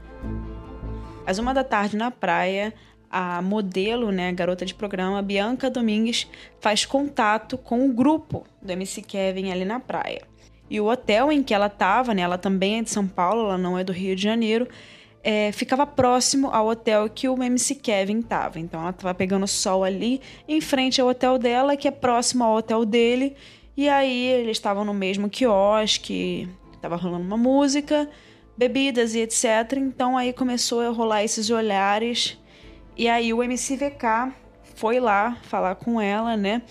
Às 1.26 1.38
uma 1.38 1.52
da 1.52 1.64
tarde 1.64 1.96
na 1.96 2.10
praia, 2.10 2.72
a 3.10 3.40
modelo, 3.40 4.10
né, 4.10 4.32
garota 4.32 4.66
de 4.66 4.74
programa, 4.74 5.22
Bianca 5.22 5.70
Domingues, 5.70 6.26
faz 6.60 6.84
contato 6.84 7.56
com 7.56 7.86
o 7.86 7.92
grupo 7.92 8.46
do 8.60 8.72
MC 8.72 9.02
Kevin 9.02 9.50
ali 9.50 9.64
na 9.64 9.78
praia. 9.78 10.22
E 10.68 10.80
o 10.80 10.86
hotel 10.86 11.30
em 11.30 11.42
que 11.42 11.54
ela 11.54 11.66
estava, 11.66 12.14
né, 12.14 12.22
ela 12.22 12.38
também 12.38 12.78
é 12.78 12.82
de 12.82 12.90
São 12.90 13.06
Paulo, 13.06 13.44
ela 13.44 13.58
não 13.58 13.78
é 13.78 13.84
do 13.84 13.92
Rio 13.92 14.16
de 14.16 14.22
Janeiro, 14.22 14.66
é, 15.24 15.50
ficava 15.52 15.86
próximo 15.86 16.50
ao 16.50 16.68
hotel 16.68 17.08
que 17.08 17.26
o 17.26 17.42
MC 17.42 17.76
Kevin 17.76 18.18
estava. 18.18 18.60
Então 18.60 18.80
ela 18.80 18.90
estava 18.90 19.14
pegando 19.14 19.48
sol 19.48 19.82
ali, 19.82 20.20
em 20.46 20.60
frente 20.60 21.00
ao 21.00 21.08
hotel 21.08 21.38
dela, 21.38 21.76
que 21.76 21.88
é 21.88 21.90
próximo 21.90 22.44
ao 22.44 22.56
hotel 22.56 22.84
dele. 22.84 23.34
E 23.74 23.88
aí 23.88 24.26
eles 24.26 24.58
estavam 24.58 24.84
no 24.84 24.92
mesmo 24.92 25.30
quiosque, 25.30 26.46
estava 26.74 26.94
rolando 26.94 27.24
uma 27.24 27.38
música, 27.38 28.08
bebidas 28.56 29.14
e 29.14 29.20
etc. 29.20 29.44
Então 29.78 30.18
aí 30.18 30.32
começou 30.32 30.82
a 30.82 30.90
rolar 30.90 31.24
esses 31.24 31.48
olhares 31.48 32.38
e 32.96 33.08
aí 33.08 33.32
o 33.32 33.42
MCVK 33.42 34.32
foi 34.76 35.00
lá 35.00 35.38
falar 35.44 35.74
com 35.76 36.00
ela, 36.00 36.36
né? 36.36 36.62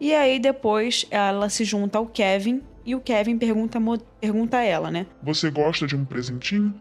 E 0.00 0.12
aí 0.12 0.40
depois 0.40 1.06
ela 1.10 1.48
se 1.48 1.64
junta 1.64 1.98
ao 1.98 2.06
Kevin 2.06 2.60
e 2.84 2.96
o 2.96 3.00
Kevin 3.00 3.38
pergunta, 3.38 3.78
pergunta 4.20 4.56
a 4.58 4.62
ela, 4.62 4.90
né? 4.90 5.06
Você 5.22 5.48
gosta 5.50 5.86
de 5.86 5.94
um 5.94 6.04
presentinho? 6.04 6.74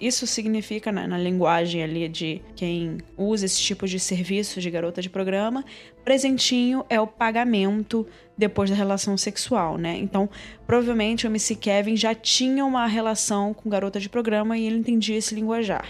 Isso 0.00 0.26
significa, 0.26 0.90
na, 0.90 1.06
na, 1.06 1.18
linguagem 1.18 1.82
ali 1.82 2.08
de 2.08 2.40
quem 2.56 2.96
usa 3.18 3.44
esse 3.44 3.60
tipo 3.60 3.86
de 3.86 4.00
serviço 4.00 4.58
de 4.58 4.70
garota 4.70 5.02
de 5.02 5.10
programa, 5.10 5.62
presentinho 6.02 6.82
é 6.88 6.98
o 6.98 7.06
pagamento 7.06 8.06
depois 8.36 8.70
da 8.70 8.76
relação 8.76 9.18
sexual, 9.18 9.76
né? 9.76 9.98
Então, 9.98 10.28
provavelmente 10.66 11.26
o 11.26 11.28
MC 11.28 11.54
Kevin 11.54 11.96
já 11.98 12.14
tinha 12.14 12.64
uma 12.64 12.86
relação 12.86 13.52
com 13.52 13.68
garota 13.68 14.00
de 14.00 14.08
programa 14.08 14.56
e 14.56 14.66
ele 14.66 14.78
entendia 14.78 15.18
esse 15.18 15.34
linguajar. 15.34 15.86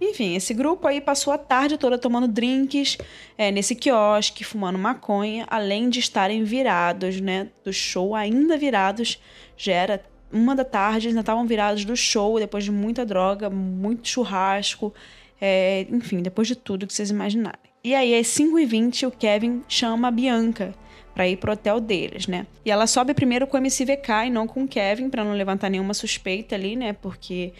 Enfim, 0.00 0.34
esse 0.34 0.52
grupo 0.54 0.88
aí 0.88 1.00
passou 1.00 1.32
a 1.32 1.38
tarde 1.38 1.78
toda 1.78 1.98
tomando 1.98 2.26
drinks 2.26 2.98
é, 3.36 3.52
nesse 3.52 3.76
quiosque, 3.76 4.44
fumando 4.44 4.78
maconha, 4.78 5.46
além 5.48 5.88
de 5.88 6.00
estarem 6.00 6.42
virados, 6.42 7.20
né, 7.20 7.48
do 7.64 7.72
show, 7.72 8.14
ainda 8.14 8.56
virados, 8.56 9.20
já 9.56 9.72
era 9.72 10.04
uma 10.32 10.54
da 10.54 10.64
tarde, 10.64 11.08
ainda 11.08 11.20
estavam 11.20 11.46
virados 11.46 11.84
do 11.84 11.96
show, 11.96 12.38
depois 12.38 12.64
de 12.64 12.70
muita 12.70 13.04
droga, 13.04 13.48
muito 13.48 14.08
churrasco, 14.08 14.92
é, 15.40 15.86
enfim, 15.90 16.20
depois 16.20 16.48
de 16.48 16.56
tudo 16.56 16.86
que 16.86 16.92
vocês 16.92 17.10
imaginarem. 17.10 17.70
E 17.82 17.94
aí, 17.94 18.18
às 18.18 18.26
5h20, 18.26 19.06
o 19.06 19.10
Kevin 19.10 19.62
chama 19.68 20.08
a 20.08 20.10
Bianca 20.10 20.74
para 21.14 21.26
ir 21.26 21.36
pro 21.36 21.52
hotel 21.52 21.80
deles, 21.80 22.26
né? 22.26 22.46
E 22.64 22.70
ela 22.70 22.86
sobe 22.86 23.14
primeiro 23.14 23.46
com 23.46 23.56
o 23.56 23.60
MCVK 23.60 24.26
e 24.26 24.30
não 24.30 24.46
com 24.46 24.64
o 24.64 24.68
Kevin, 24.68 25.08
para 25.08 25.24
não 25.24 25.32
levantar 25.32 25.68
nenhuma 25.68 25.94
suspeita 25.94 26.54
ali, 26.54 26.76
né? 26.76 26.92
Porque 26.92 27.52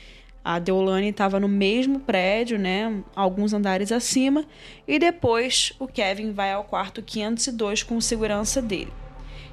a 0.45 0.59
Deolane 0.59 1.09
estava 1.09 1.39
no 1.39 1.49
mesmo 1.49 2.01
prédio, 2.01 2.59
né, 2.59 3.03
alguns 3.15 3.53
andares 3.53 3.93
acima, 3.93 4.47
e 4.87 4.99
depois 4.99 5.75
o 5.79 5.87
Kevin 5.87 6.33
vai 6.33 6.53
ao 6.53 6.65
quarto 6.65 7.03
502 7.03 7.83
com 7.83 7.97
o 7.97 8.03
segurança 8.03 8.63
dele. 8.63 8.93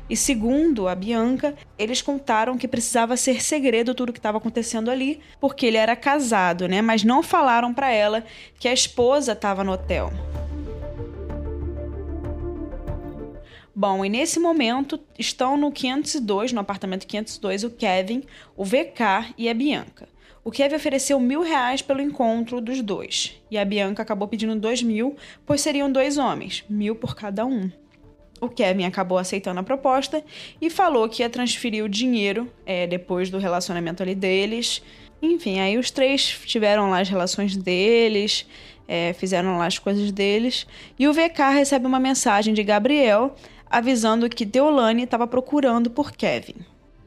E 0.07 0.15
segundo 0.15 0.87
a 0.87 0.93
Bianca, 0.93 1.55
eles 1.79 2.01
contaram 2.01 2.57
que 2.57 2.67
precisava 2.67 3.17
ser 3.17 3.41
segredo 3.41 3.95
tudo 3.95 4.09
o 4.09 4.13
que 4.13 4.19
estava 4.19 4.37
acontecendo 4.37 4.91
ali, 4.91 5.19
porque 5.39 5.65
ele 5.65 5.77
era 5.77 5.95
casado, 5.95 6.67
né? 6.67 6.81
Mas 6.81 7.03
não 7.03 7.23
falaram 7.23 7.73
para 7.73 7.91
ela 7.91 8.23
que 8.59 8.67
a 8.67 8.73
esposa 8.73 9.31
estava 9.31 9.63
no 9.63 9.71
hotel. 9.71 10.11
Bom, 13.77 14.05
e 14.05 14.09
nesse 14.09 14.39
momento 14.39 14.99
estão 15.19 15.57
no 15.57 15.71
502, 15.71 16.53
no 16.53 16.61
apartamento 16.61 17.05
502, 17.05 17.63
o 17.65 17.69
Kevin, 17.71 18.23
o 18.55 18.63
VK 18.63 19.33
e 19.37 19.49
a 19.49 19.53
Bianca. 19.53 20.07
O 20.45 20.51
Kevin 20.51 20.75
ofereceu 20.75 21.19
mil 21.19 21.41
reais 21.41 21.81
pelo 21.81 21.99
encontro 21.99 22.61
dos 22.61 22.81
dois, 22.81 23.35
e 23.49 23.57
a 23.57 23.65
Bianca 23.65 24.03
acabou 24.03 24.27
pedindo 24.27 24.55
dois 24.55 24.83
mil, 24.83 25.17
pois 25.45 25.59
seriam 25.59 25.91
dois 25.91 26.17
homens, 26.17 26.63
mil 26.69 26.95
por 26.95 27.15
cada 27.15 27.45
um. 27.45 27.69
O 28.45 28.49
Kevin 28.49 28.85
acabou 28.85 29.17
aceitando 29.17 29.59
a 29.59 29.63
proposta 29.63 30.23
e 30.61 30.69
falou 30.69 31.09
que 31.09 31.23
ia 31.23 31.29
transferir 31.29 31.83
o 31.83 31.89
dinheiro 31.89 32.47
é, 32.63 32.85
depois 32.85 33.31
do 33.31 33.39
relacionamento 33.39 34.03
ali 34.03 34.13
deles. 34.13 34.83
Enfim, 35.19 35.59
aí 35.59 35.79
os 35.79 35.89
três 35.89 36.27
tiveram 36.45 36.91
lá 36.91 36.99
as 36.99 37.09
relações 37.09 37.57
deles, 37.57 38.45
é, 38.87 39.13
fizeram 39.13 39.57
lá 39.57 39.65
as 39.65 39.79
coisas 39.79 40.11
deles. 40.11 40.67
E 40.99 41.07
o 41.07 41.13
VK 41.13 41.53
recebe 41.55 41.87
uma 41.87 41.99
mensagem 41.99 42.53
de 42.53 42.63
Gabriel 42.63 43.35
avisando 43.67 44.29
que 44.29 44.45
Deolane 44.45 45.03
estava 45.03 45.25
procurando 45.25 45.89
por 45.89 46.11
Kevin. 46.11 46.55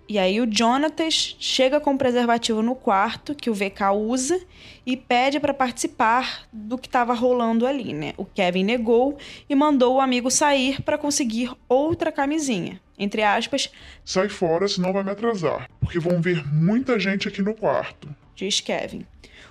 E 0.08 0.18
aí 0.18 0.40
o 0.40 0.48
Jonatas 0.50 1.36
chega 1.38 1.78
com 1.78 1.92
o 1.92 1.98
preservativo 1.98 2.62
no 2.62 2.74
quarto 2.74 3.34
que 3.34 3.50
o 3.50 3.54
VK 3.54 3.92
usa 3.94 4.40
e 4.86 4.96
pede 4.96 5.38
para 5.38 5.52
participar 5.52 6.48
do 6.50 6.78
que 6.78 6.88
estava 6.88 7.12
rolando 7.12 7.66
ali, 7.66 7.92
né? 7.92 8.14
O 8.16 8.24
Kevin 8.24 8.64
negou 8.64 9.18
e 9.46 9.54
mandou 9.54 9.96
o 9.96 10.00
amigo 10.00 10.30
sair 10.30 10.80
para 10.80 10.96
conseguir 10.96 11.52
outra 11.68 12.10
camisinha. 12.10 12.80
Entre 12.98 13.22
aspas, 13.22 13.70
sai 14.02 14.30
fora, 14.30 14.66
senão 14.66 14.94
vai 14.94 15.04
me 15.04 15.10
atrasar, 15.10 15.68
porque 15.78 15.98
vão 15.98 16.22
ver 16.22 16.42
muita 16.50 16.98
gente 16.98 17.28
aqui 17.28 17.42
no 17.42 17.52
quarto. 17.52 18.08
Diz 18.34 18.60
Kevin. 18.60 19.04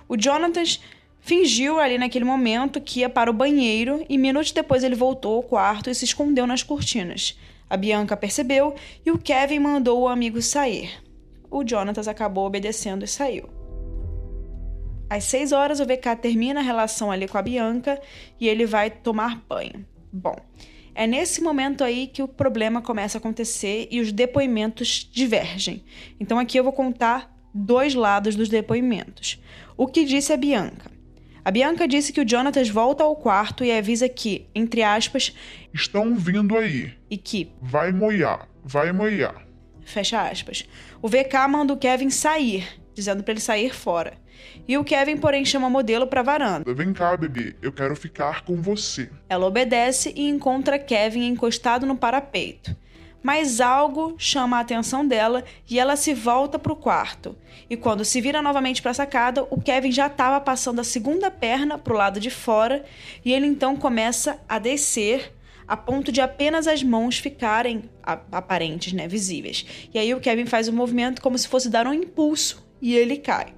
O 0.08 0.20
Jonatas 0.20 0.80
fingiu 1.20 1.78
ali 1.78 1.98
naquele 1.98 2.24
momento 2.24 2.80
que 2.80 3.00
ia 3.00 3.08
para 3.08 3.30
o 3.30 3.34
banheiro 3.34 4.04
e 4.08 4.18
minutos 4.18 4.50
depois 4.50 4.82
ele 4.82 4.96
voltou 4.96 5.36
ao 5.36 5.42
quarto 5.44 5.88
e 5.88 5.94
se 5.94 6.04
escondeu 6.04 6.48
nas 6.48 6.64
cortinas. 6.64 7.38
A 7.68 7.76
Bianca 7.76 8.16
percebeu 8.16 8.74
e 9.04 9.10
o 9.10 9.18
Kevin 9.18 9.58
mandou 9.58 10.00
o 10.00 10.08
amigo 10.08 10.40
sair. 10.40 11.02
O 11.50 11.66
Jonatas 11.66 12.08
acabou 12.08 12.46
obedecendo 12.46 13.04
e 13.04 13.08
saiu. 13.08 13.48
Às 15.10 15.24
seis 15.24 15.52
horas, 15.52 15.80
o 15.80 15.84
VK 15.84 16.16
termina 16.20 16.60
a 16.60 16.62
relação 16.62 17.10
ali 17.10 17.26
com 17.26 17.38
a 17.38 17.42
Bianca 17.42 18.00
e 18.38 18.46
ele 18.46 18.66
vai 18.66 18.90
tomar 18.90 19.42
banho. 19.48 19.86
Bom, 20.12 20.36
é 20.94 21.06
nesse 21.06 21.40
momento 21.40 21.82
aí 21.82 22.06
que 22.06 22.22
o 22.22 22.28
problema 22.28 22.82
começa 22.82 23.16
a 23.16 23.20
acontecer 23.20 23.88
e 23.90 24.00
os 24.00 24.12
depoimentos 24.12 25.08
divergem. 25.10 25.84
Então 26.20 26.38
aqui 26.38 26.58
eu 26.58 26.64
vou 26.64 26.72
contar 26.72 27.34
dois 27.54 27.94
lados 27.94 28.36
dos 28.36 28.48
depoimentos. 28.48 29.40
O 29.76 29.86
que 29.86 30.04
disse 30.04 30.32
a 30.32 30.36
Bianca? 30.36 30.97
A 31.48 31.50
Bianca 31.50 31.88
disse 31.88 32.12
que 32.12 32.20
o 32.20 32.28
Jonatas 32.28 32.68
volta 32.68 33.02
ao 33.02 33.16
quarto 33.16 33.64
e 33.64 33.72
avisa 33.72 34.06
que, 34.06 34.46
entre 34.54 34.82
aspas, 34.82 35.34
estão 35.72 36.14
vindo 36.14 36.54
aí. 36.54 36.92
E 37.08 37.16
que 37.16 37.50
vai 37.62 37.90
moiar, 37.90 38.46
vai 38.62 38.92
moiar. 38.92 39.46
Fecha 39.80 40.28
aspas. 40.28 40.68
O 41.00 41.08
VK 41.08 41.48
manda 41.48 41.72
o 41.72 41.78
Kevin 41.78 42.10
sair, 42.10 42.68
dizendo 42.92 43.22
para 43.22 43.32
ele 43.32 43.40
sair 43.40 43.74
fora. 43.74 44.18
E 44.68 44.76
o 44.76 44.84
Kevin, 44.84 45.16
porém, 45.16 45.42
chama 45.42 45.68
a 45.68 45.70
modelo 45.70 46.06
pra 46.06 46.20
varanda. 46.20 46.70
Vem 46.74 46.92
cá, 46.92 47.16
bebê, 47.16 47.56
eu 47.62 47.72
quero 47.72 47.96
ficar 47.96 48.44
com 48.44 48.60
você. 48.60 49.08
Ela 49.26 49.46
obedece 49.46 50.12
e 50.14 50.28
encontra 50.28 50.78
Kevin 50.78 51.28
encostado 51.28 51.86
no 51.86 51.96
parapeito 51.96 52.76
mas 53.22 53.60
algo 53.60 54.14
chama 54.18 54.58
a 54.58 54.60
atenção 54.60 55.06
dela 55.06 55.44
e 55.68 55.78
ela 55.78 55.96
se 55.96 56.14
volta 56.14 56.58
para 56.58 56.72
o 56.72 56.76
quarto. 56.76 57.36
E 57.68 57.76
quando 57.76 58.04
se 58.04 58.20
vira 58.20 58.40
novamente 58.40 58.80
para 58.80 58.92
a 58.92 58.94
sacada, 58.94 59.46
o 59.50 59.60
Kevin 59.60 59.92
já 59.92 60.06
estava 60.06 60.40
passando 60.40 60.80
a 60.80 60.84
segunda 60.84 61.30
perna 61.30 61.76
para 61.76 61.92
o 61.92 61.96
lado 61.96 62.20
de 62.20 62.30
fora 62.30 62.84
e 63.24 63.32
ele 63.32 63.46
então 63.46 63.76
começa 63.76 64.40
a 64.48 64.58
descer 64.58 65.34
a 65.66 65.76
ponto 65.76 66.10
de 66.10 66.22
apenas 66.22 66.66
as 66.66 66.82
mãos 66.82 67.18
ficarem 67.18 67.90
aparentes, 68.02 68.94
né, 68.94 69.06
visíveis. 69.06 69.66
E 69.92 69.98
aí 69.98 70.14
o 70.14 70.20
Kevin 70.20 70.46
faz 70.46 70.66
um 70.66 70.72
movimento 70.72 71.20
como 71.20 71.36
se 71.36 71.46
fosse 71.46 71.68
dar 71.68 71.86
um 71.86 71.92
impulso 71.92 72.66
e 72.80 72.96
ele 72.96 73.18
cai. 73.18 73.54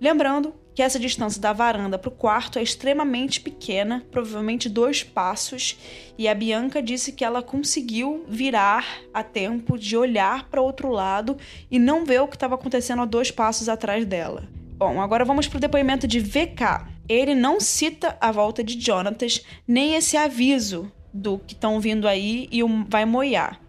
Lembrando 0.00 0.54
que 0.78 0.82
essa 0.82 1.00
distância 1.00 1.42
da 1.42 1.52
varanda 1.52 1.98
para 1.98 2.08
o 2.08 2.12
quarto 2.12 2.56
é 2.56 2.62
extremamente 2.62 3.40
pequena, 3.40 4.06
provavelmente 4.12 4.68
dois 4.68 5.02
passos, 5.02 5.76
e 6.16 6.28
a 6.28 6.34
Bianca 6.36 6.80
disse 6.80 7.10
que 7.10 7.24
ela 7.24 7.42
conseguiu 7.42 8.24
virar 8.28 8.86
a 9.12 9.24
tempo 9.24 9.76
de 9.76 9.96
olhar 9.96 10.48
para 10.48 10.62
outro 10.62 10.88
lado 10.88 11.36
e 11.68 11.80
não 11.80 12.04
ver 12.04 12.20
o 12.20 12.28
que 12.28 12.36
estava 12.36 12.54
acontecendo 12.54 13.02
a 13.02 13.06
dois 13.06 13.32
passos 13.32 13.68
atrás 13.68 14.06
dela. 14.06 14.48
Bom, 14.76 15.00
agora 15.00 15.24
vamos 15.24 15.48
para 15.48 15.56
o 15.56 15.60
depoimento 15.60 16.06
de 16.06 16.20
VK. 16.20 16.86
Ele 17.08 17.34
não 17.34 17.58
cita 17.58 18.16
a 18.20 18.30
volta 18.30 18.62
de 18.62 18.80
Jonatas, 18.80 19.44
nem 19.66 19.96
esse 19.96 20.16
aviso 20.16 20.92
do 21.12 21.40
que 21.40 21.54
estão 21.54 21.80
vindo 21.80 22.06
aí 22.06 22.48
e 22.52 22.60
vai 22.88 23.04
moiar. 23.04 23.60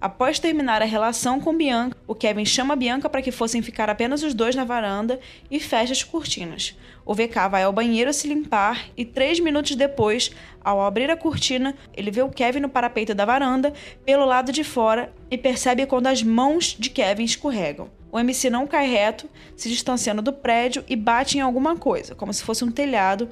Após 0.00 0.38
terminar 0.38 0.80
a 0.80 0.86
relação 0.86 1.38
com 1.38 1.54
Bianca, 1.54 1.94
o 2.06 2.14
Kevin 2.14 2.46
chama 2.46 2.74
Bianca 2.74 3.06
para 3.06 3.20
que 3.20 3.30
fossem 3.30 3.60
ficar 3.60 3.90
apenas 3.90 4.22
os 4.22 4.32
dois 4.32 4.54
na 4.56 4.64
varanda 4.64 5.20
e 5.50 5.60
fecha 5.60 5.92
as 5.92 6.02
cortinas. 6.02 6.74
O 7.04 7.14
VK 7.14 7.50
vai 7.50 7.64
ao 7.64 7.72
banheiro 7.72 8.10
se 8.14 8.26
limpar 8.26 8.86
e 8.96 9.04
três 9.04 9.38
minutos 9.38 9.76
depois, 9.76 10.30
ao 10.64 10.80
abrir 10.80 11.10
a 11.10 11.18
cortina, 11.18 11.74
ele 11.92 12.10
vê 12.10 12.22
o 12.22 12.30
Kevin 12.30 12.60
no 12.60 12.68
parapeito 12.70 13.14
da 13.14 13.26
varanda 13.26 13.74
pelo 14.02 14.24
lado 14.24 14.52
de 14.52 14.64
fora 14.64 15.12
e 15.30 15.36
percebe 15.36 15.84
quando 15.84 16.06
as 16.06 16.22
mãos 16.22 16.74
de 16.78 16.88
Kevin 16.88 17.24
escorregam. 17.24 17.90
O 18.10 18.18
MC 18.18 18.48
não 18.48 18.66
cai 18.66 18.88
reto, 18.88 19.28
se 19.54 19.68
distanciando 19.68 20.22
do 20.22 20.32
prédio 20.32 20.82
e 20.88 20.96
bate 20.96 21.36
em 21.36 21.42
alguma 21.42 21.76
coisa, 21.76 22.14
como 22.14 22.32
se 22.32 22.42
fosse 22.42 22.64
um 22.64 22.72
telhado, 22.72 23.28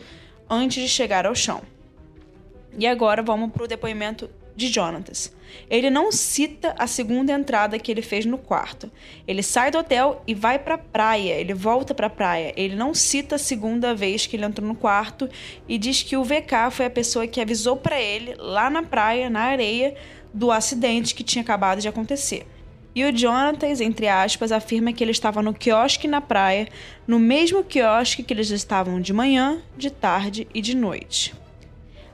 antes 0.50 0.82
de 0.82 0.88
chegar 0.88 1.26
ao 1.26 1.34
chão. 1.34 1.62
E 2.78 2.86
agora 2.86 3.22
vamos 3.22 3.50
para 3.52 3.64
o 3.64 3.66
depoimento 3.66 4.30
de 4.58 4.66
Jonatas. 4.66 5.32
Ele 5.70 5.88
não 5.88 6.10
cita 6.10 6.74
a 6.76 6.86
segunda 6.86 7.32
entrada 7.32 7.78
que 7.78 7.92
ele 7.92 8.02
fez 8.02 8.26
no 8.26 8.36
quarto. 8.36 8.90
Ele 9.26 9.42
sai 9.42 9.70
do 9.70 9.78
hotel 9.78 10.20
e 10.26 10.34
vai 10.34 10.58
para 10.58 10.74
a 10.74 10.78
praia. 10.78 11.34
Ele 11.34 11.54
volta 11.54 11.94
para 11.94 12.08
a 12.08 12.10
praia. 12.10 12.52
Ele 12.56 12.74
não 12.74 12.92
cita 12.92 13.36
a 13.36 13.38
segunda 13.38 13.94
vez 13.94 14.26
que 14.26 14.34
ele 14.34 14.44
entrou 14.44 14.66
no 14.66 14.74
quarto 14.74 15.28
e 15.68 15.78
diz 15.78 16.02
que 16.02 16.16
o 16.16 16.24
VK 16.24 16.72
foi 16.72 16.86
a 16.86 16.90
pessoa 16.90 17.26
que 17.26 17.40
avisou 17.40 17.76
para 17.76 18.00
ele 18.00 18.34
lá 18.36 18.68
na 18.68 18.82
praia, 18.82 19.30
na 19.30 19.42
areia, 19.42 19.94
do 20.34 20.50
acidente 20.50 21.14
que 21.14 21.22
tinha 21.22 21.42
acabado 21.42 21.80
de 21.80 21.88
acontecer. 21.88 22.44
E 22.94 23.04
o 23.04 23.16
Jonatas, 23.16 23.80
entre 23.80 24.08
aspas, 24.08 24.50
afirma 24.50 24.92
que 24.92 25.04
ele 25.04 25.12
estava 25.12 25.40
no 25.40 25.54
quiosque 25.54 26.08
na 26.08 26.20
praia, 26.20 26.68
no 27.06 27.18
mesmo 27.18 27.62
quiosque 27.62 28.24
que 28.24 28.34
eles 28.34 28.50
estavam 28.50 29.00
de 29.00 29.12
manhã, 29.12 29.62
de 29.76 29.88
tarde 29.88 30.48
e 30.52 30.60
de 30.60 30.74
noite. 30.74 31.32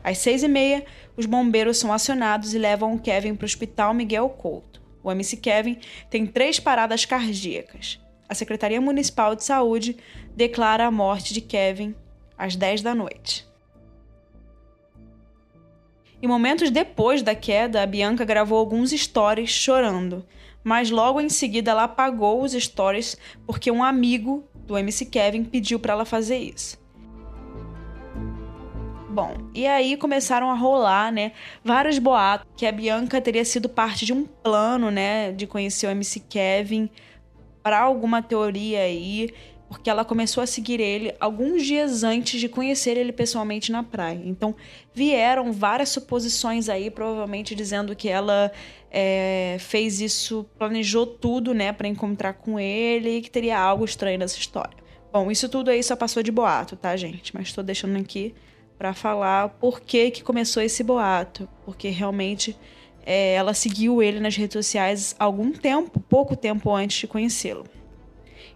Às 0.04 0.18
seis 0.18 0.42
e 0.42 0.48
meia, 0.48 0.84
os 1.16 1.24
bombeiros 1.24 1.78
são 1.78 1.90
acionados 1.90 2.52
e 2.52 2.58
levam 2.58 2.92
o 2.92 2.98
Kevin 3.00 3.34
para 3.34 3.44
o 3.44 3.46
Hospital 3.46 3.94
Miguel 3.94 4.28
Couto. 4.28 4.82
O 5.02 5.10
MC 5.10 5.38
Kevin 5.38 5.78
tem 6.10 6.26
três 6.26 6.60
paradas 6.60 7.06
cardíacas. 7.06 7.98
A 8.28 8.34
Secretaria 8.34 8.80
Municipal 8.82 9.34
de 9.34 9.42
Saúde 9.42 9.96
declara 10.36 10.86
a 10.86 10.90
morte 10.90 11.32
de 11.32 11.40
Kevin 11.40 11.94
às 12.36 12.54
10 12.54 12.82
da 12.82 12.94
noite. 12.94 13.46
E 16.20 16.28
momentos 16.28 16.70
depois 16.70 17.22
da 17.22 17.34
queda, 17.34 17.82
a 17.82 17.86
Bianca 17.86 18.26
gravou 18.26 18.58
alguns 18.58 18.90
stories 18.90 19.50
chorando, 19.50 20.26
mas 20.62 20.90
logo 20.90 21.20
em 21.20 21.30
seguida 21.30 21.70
ela 21.70 21.84
apagou 21.84 22.42
os 22.42 22.52
stories 22.52 23.16
porque 23.46 23.70
um 23.70 23.82
amigo 23.82 24.46
do 24.54 24.76
MC 24.76 25.06
Kevin 25.06 25.44
pediu 25.44 25.78
para 25.78 25.94
ela 25.94 26.04
fazer 26.04 26.38
isso. 26.38 26.83
Bom, 29.14 29.48
e 29.54 29.64
aí 29.64 29.96
começaram 29.96 30.50
a 30.50 30.54
rolar, 30.54 31.12
né, 31.12 31.30
vários 31.62 32.00
boatos 32.00 32.48
que 32.56 32.66
a 32.66 32.72
Bianca 32.72 33.20
teria 33.20 33.44
sido 33.44 33.68
parte 33.68 34.04
de 34.04 34.12
um 34.12 34.24
plano, 34.24 34.90
né, 34.90 35.30
de 35.30 35.46
conhecer 35.46 35.86
o 35.86 35.90
MC 35.90 36.18
Kevin 36.18 36.90
para 37.62 37.78
alguma 37.78 38.20
teoria 38.20 38.80
aí, 38.80 39.32
porque 39.68 39.88
ela 39.88 40.04
começou 40.04 40.42
a 40.42 40.48
seguir 40.48 40.80
ele 40.80 41.14
alguns 41.20 41.64
dias 41.64 42.02
antes 42.02 42.40
de 42.40 42.48
conhecer 42.48 42.96
ele 42.96 43.12
pessoalmente 43.12 43.70
na 43.70 43.84
praia. 43.84 44.20
Então 44.24 44.52
vieram 44.92 45.52
várias 45.52 45.90
suposições 45.90 46.68
aí, 46.68 46.90
provavelmente 46.90 47.54
dizendo 47.54 47.94
que 47.94 48.08
ela 48.08 48.50
é, 48.90 49.58
fez 49.60 50.00
isso, 50.00 50.44
planejou 50.58 51.06
tudo, 51.06 51.54
né, 51.54 51.72
para 51.72 51.86
encontrar 51.86 52.32
com 52.32 52.58
ele 52.58 53.18
e 53.18 53.22
que 53.22 53.30
teria 53.30 53.60
algo 53.60 53.84
estranho 53.84 54.18
nessa 54.18 54.40
história. 54.40 54.76
Bom, 55.12 55.30
isso 55.30 55.48
tudo 55.48 55.70
aí 55.70 55.84
só 55.84 55.94
passou 55.94 56.20
de 56.20 56.32
boato, 56.32 56.74
tá, 56.74 56.96
gente? 56.96 57.32
Mas 57.32 57.46
estou 57.46 57.62
deixando 57.62 57.96
aqui 57.96 58.34
para 58.84 58.92
falar 58.92 59.48
por 59.48 59.80
que, 59.80 60.10
que 60.10 60.22
começou 60.22 60.62
esse 60.62 60.82
boato, 60.82 61.48
porque 61.64 61.88
realmente 61.88 62.54
é, 63.06 63.32
ela 63.32 63.54
seguiu 63.54 64.02
ele 64.02 64.20
nas 64.20 64.36
redes 64.36 64.52
sociais 64.52 65.16
algum 65.18 65.50
tempo, 65.52 66.00
pouco 66.00 66.36
tempo 66.36 66.70
antes 66.70 66.98
de 66.98 67.06
conhecê-lo. 67.06 67.64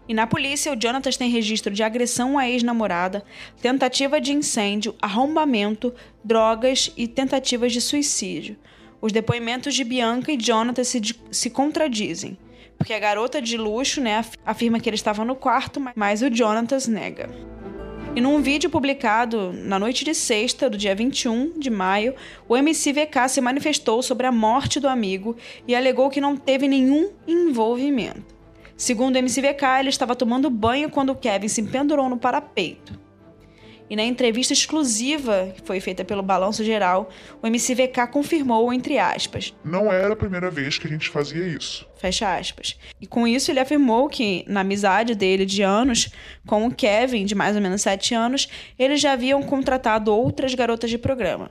E 0.07 0.13
na 0.13 0.27
polícia, 0.27 0.71
o 0.71 0.79
Jonatas 0.79 1.17
tem 1.17 1.31
registro 1.31 1.73
de 1.73 1.81
agressão 1.81 2.37
à 2.37 2.47
ex-namorada, 2.47 3.23
tentativa 3.59 4.21
de 4.21 4.31
incêndio, 4.31 4.93
arrombamento, 5.01 5.91
drogas 6.23 6.93
e 6.95 7.07
tentativas 7.07 7.73
de 7.73 7.81
suicídio. 7.81 8.55
Os 9.01 9.11
depoimentos 9.11 9.73
de 9.73 9.83
Bianca 9.83 10.31
e 10.31 10.39
Jonatas 10.39 10.89
se, 10.89 11.01
se 11.31 11.49
contradizem, 11.49 12.37
porque 12.77 12.93
a 12.93 12.99
garota 12.99 13.41
de 13.41 13.57
luxo 13.57 13.99
né, 13.99 14.23
afirma 14.45 14.79
que 14.79 14.87
ele 14.87 14.95
estava 14.95 15.25
no 15.25 15.35
quarto, 15.35 15.81
mas 15.95 16.21
o 16.21 16.31
Jonatas 16.31 16.87
nega. 16.87 17.31
E 18.19 18.21
num 18.21 18.41
vídeo 18.41 18.69
publicado 18.69 19.53
na 19.53 19.79
noite 19.79 20.03
de 20.03 20.13
sexta, 20.13 20.69
do 20.69 20.77
dia 20.77 20.93
21 20.93 21.57
de 21.57 21.69
maio, 21.69 22.13
o 22.49 22.57
MCVK 22.57 23.29
se 23.29 23.39
manifestou 23.39 24.03
sobre 24.03 24.27
a 24.27 24.31
morte 24.31 24.77
do 24.77 24.89
amigo 24.89 25.37
e 25.65 25.73
alegou 25.73 26.09
que 26.09 26.19
não 26.19 26.35
teve 26.35 26.67
nenhum 26.67 27.11
envolvimento. 27.25 28.35
Segundo 28.75 29.15
o 29.15 29.19
MCVK, 29.19 29.79
ele 29.79 29.87
estava 29.87 30.17
tomando 30.17 30.49
banho 30.49 30.89
quando 30.89 31.15
Kevin 31.15 31.47
se 31.47 31.63
pendurou 31.63 32.09
no 32.09 32.17
parapeito. 32.17 32.99
E 33.89 33.95
na 33.95 34.03
entrevista 34.03 34.53
exclusiva 34.53 35.51
que 35.55 35.61
foi 35.65 35.79
feita 35.79 36.05
pelo 36.05 36.21
Balanço 36.21 36.63
Geral, 36.63 37.09
o 37.41 37.47
MCVK 37.47 38.07
confirmou, 38.11 38.71
entre 38.71 38.99
aspas, 38.99 39.53
Não 39.63 39.91
era 39.91 40.13
a 40.13 40.15
primeira 40.15 40.51
vez 40.51 40.77
que 40.77 40.85
a 40.85 40.89
gente 40.89 41.09
fazia 41.09 41.47
isso. 41.47 41.87
Fecha 41.97 42.37
aspas. 42.37 42.77
E 43.01 43.07
com 43.07 43.27
isso 43.27 43.49
ele 43.51 43.59
afirmou 43.59 44.07
que, 44.07 44.45
na 44.47 44.61
amizade 44.61 45.15
dele 45.15 45.45
de 45.45 45.63
anos 45.63 46.11
com 46.45 46.67
o 46.67 46.73
Kevin, 46.73 47.25
de 47.25 47.33
mais 47.33 47.55
ou 47.55 47.61
menos 47.61 47.81
sete 47.81 48.13
anos, 48.13 48.47
eles 48.77 49.01
já 49.01 49.13
haviam 49.13 49.41
contratado 49.41 50.13
outras 50.13 50.53
garotas 50.53 50.89
de 50.89 50.97
programa. 50.97 51.49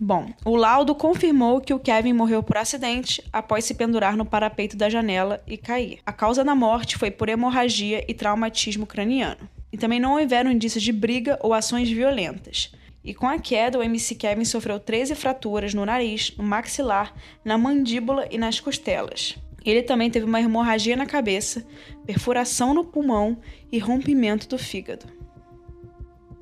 Bom, 0.00 0.30
o 0.44 0.54
laudo 0.54 0.94
confirmou 0.94 1.60
que 1.60 1.74
o 1.74 1.78
Kevin 1.78 2.12
morreu 2.12 2.40
por 2.42 2.56
acidente 2.56 3.22
após 3.32 3.64
se 3.64 3.74
pendurar 3.74 4.16
no 4.16 4.24
parapeito 4.24 4.76
da 4.76 4.88
janela 4.88 5.42
e 5.46 5.58
cair. 5.58 5.98
A 6.06 6.12
causa 6.12 6.44
da 6.44 6.54
morte 6.54 6.96
foi 6.96 7.10
por 7.10 7.28
hemorragia 7.28 8.04
e 8.08 8.14
traumatismo 8.14 8.86
craniano 8.86 9.57
e 9.72 9.76
também 9.78 10.00
não 10.00 10.18
houveram 10.18 10.50
indícios 10.50 10.82
de 10.82 10.92
briga 10.92 11.38
ou 11.42 11.52
ações 11.54 11.90
violentas. 11.90 12.72
E 13.04 13.14
com 13.14 13.26
a 13.26 13.38
queda, 13.38 13.78
o 13.78 13.82
MC 13.82 14.14
Kevin 14.14 14.44
sofreu 14.44 14.78
13 14.78 15.14
fraturas 15.14 15.72
no 15.72 15.86
nariz, 15.86 16.34
no 16.36 16.44
maxilar, 16.44 17.14
na 17.44 17.56
mandíbula 17.56 18.26
e 18.30 18.36
nas 18.36 18.60
costelas. 18.60 19.38
Ele 19.64 19.82
também 19.82 20.10
teve 20.10 20.26
uma 20.26 20.40
hemorragia 20.40 20.96
na 20.96 21.06
cabeça, 21.06 21.66
perfuração 22.06 22.74
no 22.74 22.84
pulmão 22.84 23.38
e 23.70 23.78
rompimento 23.78 24.48
do 24.48 24.58
fígado. 24.58 25.06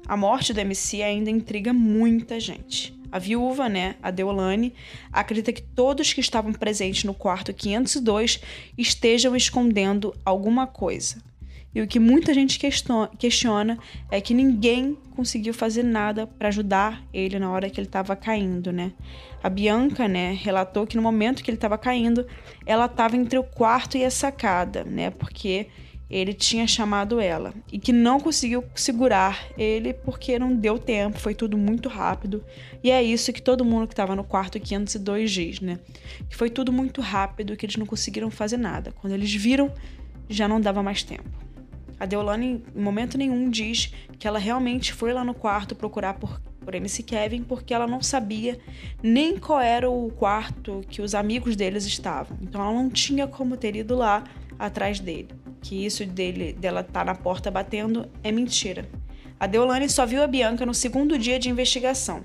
A 0.07 0.17
morte 0.17 0.53
do 0.53 0.61
MC 0.61 1.03
ainda 1.03 1.31
intriga 1.31 1.73
muita 1.73 2.39
gente. 2.39 2.97
A 3.11 3.19
viúva, 3.19 3.69
né, 3.69 3.97
a 4.03 4.11
Deolane, 4.11 4.75
acredita 5.13 5.53
que 5.53 5.63
todos 5.63 6.13
que 6.13 6.21
estavam 6.21 6.53
presentes 6.53 7.05
no 7.05 7.15
quarto 7.15 7.53
502 7.53 8.41
estejam 8.77 9.35
escondendo 9.35 10.15
alguma 10.25 10.67
coisa, 10.67 11.23
e 11.75 11.83
o 11.83 11.87
que 11.87 12.01
muita 12.01 12.33
gente 12.33 12.59
questiona 13.19 13.79
é 14.11 14.21
que 14.21 14.33
ninguém 14.33 14.97
conseguiu 15.15 15.53
fazer 15.53 15.83
nada 15.83 16.27
para 16.27 16.49
ajudar 16.49 17.03
ele 17.13 17.39
na 17.39 17.51
hora 17.51 17.69
que 17.69 17.79
ele 17.79 17.87
estava 17.87 18.17
caindo, 18.17 18.73
né? 18.73 18.93
A 19.43 19.51
Bianca, 19.51 20.09
né, 20.09 20.33
relatou 20.33 20.87
que 20.87 20.97
no 20.97 21.03
momento 21.03 21.45
que 21.45 21.51
ele 21.51 21.57
estava 21.57 21.77
caindo, 21.77 22.27
ela 22.65 22.87
estava 22.87 23.17
entre 23.17 23.39
o 23.39 23.45
quarto 23.45 23.97
e 23.97 24.05
a 24.05 24.11
sacada, 24.11 24.85
né? 24.85 25.11
Porque 25.11 25.67
ele 26.09 26.33
tinha 26.33 26.67
chamado 26.67 27.21
ela 27.21 27.53
e 27.71 27.79
que 27.79 27.93
não 27.93 28.21
conseguiu 28.21 28.65
segurar 28.75 29.45
ele 29.59 29.93
porque 29.93 30.39
não 30.39 30.55
deu 30.55 30.79
tempo, 30.79 31.19
foi 31.19 31.35
tudo 31.35 31.59
muito 31.59 31.89
rápido. 31.89 32.45
E 32.83 32.91
é 32.91 33.03
isso 33.03 33.33
que 33.33 33.43
todo 33.43 33.65
mundo 33.65 33.87
que 33.89 33.93
estava 33.93 34.15
no 34.17 34.25
quarto 34.25 34.59
502 34.59 35.31
diz, 35.31 35.61
né? 35.61 35.79
Que 36.31 36.37
foi 36.37 36.49
tudo 36.49 36.73
muito 36.73 37.01
rápido, 37.01 37.57
que 37.57 37.67
eles 37.67 37.77
não 37.77 37.87
conseguiram 37.87 38.31
fazer 38.31 38.57
nada. 38.57 38.93
Quando 38.93 39.13
eles 39.13 39.35
viram, 39.35 39.73
já 40.29 40.49
não 40.49 40.61
dava 40.61 40.83
mais 40.83 41.03
tempo. 41.03 41.46
A 41.99 42.07
Deolane, 42.07 42.63
em 42.75 42.81
momento 42.81 43.17
nenhum, 43.17 43.49
diz 43.49 43.93
que 44.19 44.29
ela 44.29 44.39
realmente 44.39 44.93
foi 44.93 45.13
lá 45.13 45.25
no 45.25 45.33
quarto 45.33 45.75
procurar 45.75 46.15
por, 46.15 46.41
por 46.61 46.75
MC 46.75 47.03
Kevin 47.03 47.43
porque 47.43 47.73
ela 47.73 47.87
não 47.87 48.03
sabia 48.03 48.59
nem 49.03 49.39
qual 49.39 49.61
era 49.61 49.89
o 49.89 50.11
quarto 50.11 50.85
que 50.89 51.01
os 51.01 51.15
amigos 51.15 51.57
deles 51.57 51.87
estavam. 51.87 52.37
Então 52.43 52.61
ela 52.61 52.73
não 52.73 52.91
tinha 52.91 53.27
como 53.27 53.57
ter 53.57 53.75
ido 53.77 53.95
lá 53.95 54.25
atrás 54.59 55.01
dele. 55.01 55.29
Que 55.63 55.87
isso 55.87 56.05
dele, 56.05 56.53
dela 56.53 56.81
estar 56.81 57.01
tá 57.01 57.05
na 57.05 57.15
porta 57.15 57.51
batendo 57.51 58.09
é 58.23 58.31
mentira. 58.31 58.89
A 59.41 59.47
Deolane 59.47 59.89
só 59.89 60.07
viu 60.07 60.23
a 60.23 60.27
Bianca 60.27 60.65
no 60.65 60.75
segundo 60.75 61.19
dia 61.19 61.39
de 61.39 61.49
investigação 61.49 62.23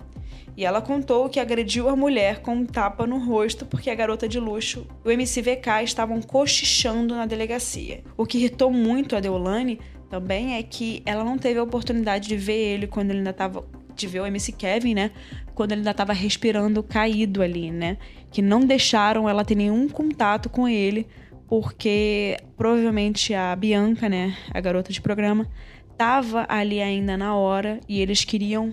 e 0.62 0.64
ela 0.64 0.80
contou 0.80 1.28
que 1.28 1.40
agrediu 1.40 1.90
a 1.90 1.96
mulher 1.96 2.42
com 2.42 2.54
um 2.54 2.66
tapa 2.68 3.08
no 3.08 3.18
rosto 3.18 3.66
porque 3.66 3.90
a 3.90 3.96
garota 3.96 4.28
de 4.28 4.40
luxo 4.40 4.86
e 5.04 5.08
o 5.08 5.12
MCVK 5.12 5.84
estavam 5.84 6.22
cochichando 6.22 7.16
na 7.16 7.26
delegacia. 7.26 8.04
O 8.16 8.28
que 8.28 8.38
irritou 8.38 8.70
muito 8.70 9.16
a 9.16 9.20
Deolane 9.20 9.80
também 10.08 10.58
é 10.58 10.62
que 10.62 11.02
ela 11.04 11.24
não 11.24 11.36
teve 11.36 11.60
a 11.60 11.64
oportunidade 11.64 12.28
de 12.28 12.38
ver 12.38 12.76
ele 12.76 12.86
quando 12.86 13.10
ele 13.10 13.18
ainda 13.18 13.32
estava 13.32 13.66
de 13.96 14.06
ver 14.06 14.20
o 14.20 14.26
MC 14.28 14.52
Kevin, 14.52 14.94
né? 14.94 15.10
Quando 15.56 15.72
ele 15.72 15.80
ainda 15.80 15.90
estava 15.90 16.14
respirando 16.14 16.84
caído 16.84 17.42
ali, 17.42 17.72
né? 17.72 17.98
Que 18.30 18.44
não 18.44 18.60
deixaram 18.60 19.28
ela 19.28 19.44
ter 19.44 19.56
nenhum 19.56 19.90
contato 19.90 20.48
com 20.48 20.68
ele, 20.68 21.08
porque 21.48 22.38
provavelmente 22.56 23.34
a 23.34 23.56
Bianca, 23.56 24.08
né, 24.08 24.38
a 24.54 24.62
garota 24.62 24.94
de 24.94 25.02
programa, 25.02 25.48
estava 25.92 26.46
ali 26.48 26.80
ainda 26.80 27.18
na 27.18 27.36
hora 27.36 27.80
e 27.90 28.00
eles 28.00 28.24
queriam 28.24 28.72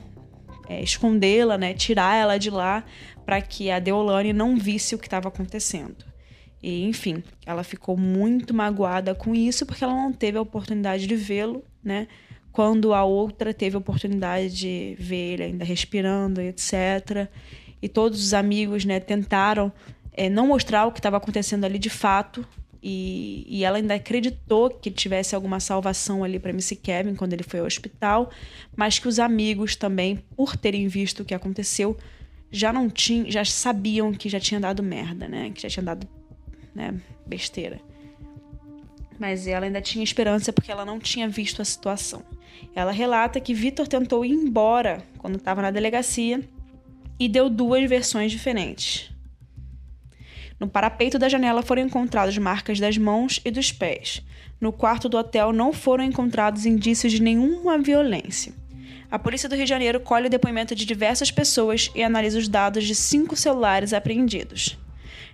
é, 0.68 0.82
escondê-la, 0.82 1.56
né, 1.56 1.72
tirar 1.72 2.14
ela 2.16 2.38
de 2.38 2.50
lá 2.50 2.84
para 3.24 3.40
que 3.40 3.70
a 3.70 3.78
Deolane 3.78 4.32
não 4.32 4.56
visse 4.56 4.94
o 4.94 4.98
que 4.98 5.06
estava 5.06 5.28
acontecendo. 5.28 6.04
E, 6.62 6.84
enfim, 6.84 7.22
ela 7.46 7.62
ficou 7.62 7.96
muito 7.96 8.52
magoada 8.52 9.14
com 9.14 9.34
isso 9.34 9.64
porque 9.64 9.84
ela 9.84 9.94
não 9.94 10.12
teve 10.12 10.38
a 10.38 10.42
oportunidade 10.42 11.06
de 11.06 11.14
vê-lo, 11.14 11.64
né? 11.82 12.08
Quando 12.50 12.92
a 12.92 13.04
outra 13.04 13.54
teve 13.54 13.76
a 13.76 13.78
oportunidade 13.78 14.50
de 14.50 14.96
ver 14.98 15.34
ele 15.34 15.42
ainda 15.44 15.64
respirando, 15.64 16.40
etc. 16.40 17.28
E 17.80 17.88
todos 17.88 18.22
os 18.22 18.34
amigos, 18.34 18.84
né, 18.84 18.98
tentaram 18.98 19.72
é, 20.12 20.28
não 20.28 20.48
mostrar 20.48 20.86
o 20.86 20.92
que 20.92 20.98
estava 20.98 21.16
acontecendo 21.16 21.64
ali 21.64 21.78
de 21.78 21.90
fato. 21.90 22.44
E, 22.82 23.44
e, 23.48 23.64
ela 23.64 23.78
ainda 23.78 23.94
acreditou 23.94 24.70
que 24.70 24.90
tivesse 24.90 25.34
alguma 25.34 25.58
salvação 25.58 26.22
ali 26.22 26.38
para 26.38 26.52
Missy 26.52 26.76
Kevin 26.76 27.16
quando 27.16 27.32
ele 27.32 27.42
foi 27.42 27.58
ao 27.60 27.66
hospital, 27.66 28.30
mas 28.76 28.98
que 28.98 29.08
os 29.08 29.18
amigos 29.18 29.74
também, 29.74 30.22
por 30.36 30.56
terem 30.56 30.86
visto 30.86 31.20
o 31.20 31.24
que 31.24 31.34
aconteceu, 31.34 31.96
já 32.50 32.72
não 32.72 32.88
tinham, 32.88 33.30
já 33.30 33.44
sabiam 33.44 34.12
que 34.12 34.28
já 34.28 34.38
tinha 34.38 34.60
dado 34.60 34.82
merda, 34.82 35.26
né? 35.26 35.50
Que 35.50 35.62
já 35.62 35.68
tinha 35.68 35.82
dado 35.82 36.06
né, 36.74 36.94
besteira. 37.26 37.80
Mas 39.18 39.48
ela 39.48 39.66
ainda 39.66 39.80
tinha 39.80 40.04
esperança 40.04 40.52
porque 40.52 40.70
ela 40.70 40.84
não 40.84 41.00
tinha 41.00 41.28
visto 41.28 41.60
a 41.60 41.64
situação. 41.64 42.22
Ela 42.74 42.92
relata 42.92 43.40
que 43.40 43.52
Vitor 43.52 43.88
tentou 43.88 44.24
ir 44.24 44.32
embora 44.32 45.02
quando 45.18 45.36
estava 45.36 45.60
na 45.60 45.70
delegacia 45.70 46.40
e 47.18 47.28
deu 47.28 47.50
duas 47.50 47.88
versões 47.88 48.30
diferentes. 48.30 49.10
No 50.58 50.68
parapeito 50.68 51.18
da 51.18 51.28
janela 51.28 51.62
foram 51.62 51.82
encontradas 51.82 52.36
marcas 52.36 52.80
das 52.80 52.98
mãos 52.98 53.40
e 53.44 53.50
dos 53.50 53.70
pés. 53.70 54.22
No 54.60 54.72
quarto 54.72 55.08
do 55.08 55.16
hotel 55.16 55.52
não 55.52 55.72
foram 55.72 56.02
encontrados 56.02 56.66
indícios 56.66 57.12
de 57.12 57.22
nenhuma 57.22 57.78
violência. 57.78 58.52
A 59.08 59.18
polícia 59.18 59.48
do 59.48 59.54
Rio 59.54 59.64
de 59.64 59.70
Janeiro 59.70 60.00
colhe 60.00 60.26
o 60.26 60.30
depoimento 60.30 60.74
de 60.74 60.84
diversas 60.84 61.30
pessoas 61.30 61.90
e 61.94 62.02
analisa 62.02 62.38
os 62.38 62.48
dados 62.48 62.84
de 62.84 62.94
cinco 62.94 63.36
celulares 63.36 63.92
apreendidos. 63.92 64.76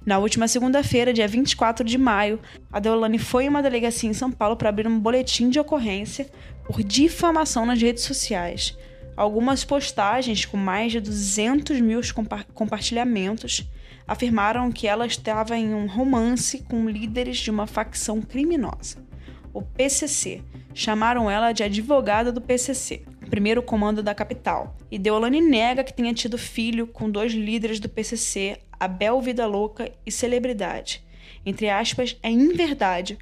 Na 0.05 0.19
última 0.19 0.47
segunda-feira, 0.47 1.15
dia 1.15 1.27
24 1.27 1.85
de 1.85 1.97
maio, 1.97 2.39
a 2.71 2.79
Deolane 2.79 3.19
foi 3.19 3.47
em 3.47 3.49
uma 3.49 3.63
delegacia 3.63 4.09
em 4.09 4.13
São 4.13 4.31
Paulo 4.31 4.57
para 4.57 4.69
abrir 4.69 4.87
um 4.87 5.01
boletim 5.01 5.49
de 5.49 5.59
ocorrência 5.59 6.29
por 6.67 6.83
difamação 6.83 7.65
nas 7.65 7.81
redes 7.81 8.05
sociais. 8.05 8.77
Algumas 9.17 9.65
postagens 9.65 10.45
com 10.45 10.59
mais 10.59 10.93
de 10.93 11.01
200 11.01 11.81
mil 11.81 12.01
compa 12.15 12.45
compartilhamentos 12.53 13.67
afirmaram 14.07 14.71
que 14.71 14.87
ela 14.87 15.07
estava 15.07 15.57
em 15.57 15.75
um 15.75 15.87
romance 15.87 16.63
com 16.63 16.89
líderes 16.89 17.39
de 17.39 17.51
uma 17.51 17.67
facção 17.67 18.21
criminosa, 18.21 19.05
o 19.53 19.63
PCC. 19.63 20.43
Chamaram 20.75 21.31
ela 21.31 21.53
de 21.53 21.63
advogada 21.63 22.33
do 22.33 22.41
PCC, 22.41 23.05
primeiro 23.31 23.63
comando 23.63 24.03
da 24.03 24.15
capital. 24.15 24.77
E 24.91 24.99
Deolane 24.99 25.41
nega 25.41 25.85
que 25.85 25.95
tenha 25.95 26.13
tido 26.13 26.37
filho 26.37 26.87
com 26.87 27.09
dois 27.09 27.33
líderes 27.33 27.79
do 27.79 27.89
PCC 27.89 28.59
Abel 28.79 29.21
Vida 29.21 29.47
Louca 29.47 29.91
e 30.05 30.11
celebridade. 30.11 31.05
Entre 31.47 31.69
aspas, 31.69 32.17
é 32.23 32.31
inverdade. 32.31 33.19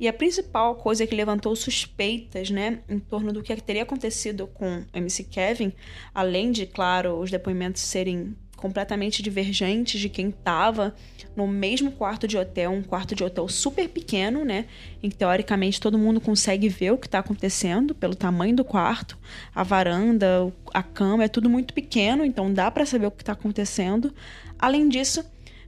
E 0.00 0.08
a 0.08 0.12
principal 0.12 0.74
coisa 0.74 1.06
que 1.06 1.14
levantou 1.14 1.54
suspeitas, 1.54 2.50
né, 2.50 2.80
em 2.88 2.98
torno 2.98 3.32
do 3.32 3.42
que 3.42 3.54
teria 3.56 3.84
acontecido 3.84 4.48
com 4.48 4.78
o 4.78 4.84
MC 4.92 5.24
Kevin, 5.24 5.72
além 6.12 6.50
de, 6.50 6.66
claro, 6.66 7.20
os 7.20 7.30
depoimentos 7.30 7.82
serem 7.82 8.34
completamente 8.62 9.24
divergentes 9.24 10.00
de 10.00 10.08
quem 10.08 10.28
estava 10.28 10.94
no 11.34 11.48
mesmo 11.48 11.90
quarto 11.90 12.28
de 12.28 12.38
hotel, 12.38 12.70
um 12.70 12.82
quarto 12.82 13.12
de 13.12 13.24
hotel 13.24 13.48
super 13.48 13.88
pequeno, 13.88 14.44
né? 14.44 14.66
Em 15.02 15.10
que 15.10 15.16
teoricamente 15.16 15.80
todo 15.80 15.98
mundo 15.98 16.20
consegue 16.20 16.68
ver 16.68 16.92
o 16.92 16.96
que 16.98 17.08
está 17.08 17.18
acontecendo 17.18 17.92
pelo 17.92 18.14
tamanho 18.14 18.54
do 18.54 18.64
quarto, 18.64 19.18
a 19.52 19.64
varanda, 19.64 20.52
a 20.72 20.80
cama, 20.80 21.24
é 21.24 21.28
tudo 21.28 21.50
muito 21.50 21.74
pequeno, 21.74 22.24
então 22.24 22.54
dá 22.54 22.70
para 22.70 22.86
saber 22.86 23.06
o 23.06 23.10
que 23.10 23.22
está 23.22 23.32
acontecendo. 23.32 24.14
Além 24.56 24.88
disso, 24.88 25.24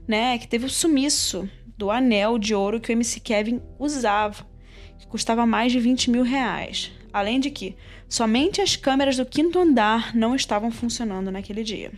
né, 0.07 0.37
que 0.37 0.47
teve 0.47 0.65
o 0.65 0.69
sumiço 0.69 1.49
do 1.77 1.91
anel 1.91 2.39
de 2.39 2.55
ouro 2.55 2.79
que 2.79 2.89
o 2.89 2.93
MC 2.93 3.19
Kevin 3.19 3.61
usava, 3.77 4.47
que 4.97 5.05
custava 5.07 5.45
mais 5.45 5.73
de 5.73 5.81
20 5.81 6.11
mil 6.11 6.23
reais. 6.23 6.93
Além 7.11 7.41
de 7.41 7.49
que 7.49 7.75
somente 8.07 8.61
as 8.61 8.77
câmeras 8.77 9.17
do 9.17 9.25
quinto 9.25 9.59
andar 9.59 10.15
não 10.15 10.33
estavam 10.33 10.71
funcionando 10.71 11.29
naquele 11.29 11.63
dia. 11.63 11.91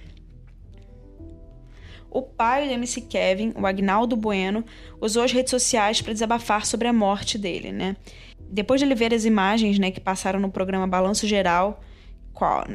O 2.17 2.23
pai 2.23 2.67
do 2.67 2.73
MC 2.73 3.01
Kevin, 3.01 3.53
o 3.55 3.67
Agnaldo 3.67 4.15
Bueno, 4.15 4.65
usou 4.99 5.21
as 5.21 5.31
redes 5.31 5.51
sociais 5.51 6.01
para 6.01 6.13
desabafar 6.13 6.65
sobre 6.65 6.87
a 6.87 6.91
morte 6.91 7.37
dele, 7.37 7.71
né? 7.71 7.95
Depois 8.49 8.81
de 8.81 8.87
ele 8.87 8.95
ver 8.95 9.13
as 9.13 9.23
imagens, 9.23 9.77
né, 9.77 9.91
que 9.91 9.99
passaram 9.99 10.39
no 10.39 10.49
programa 10.49 10.87
Balanço 10.87 11.27
Geral, 11.27 11.79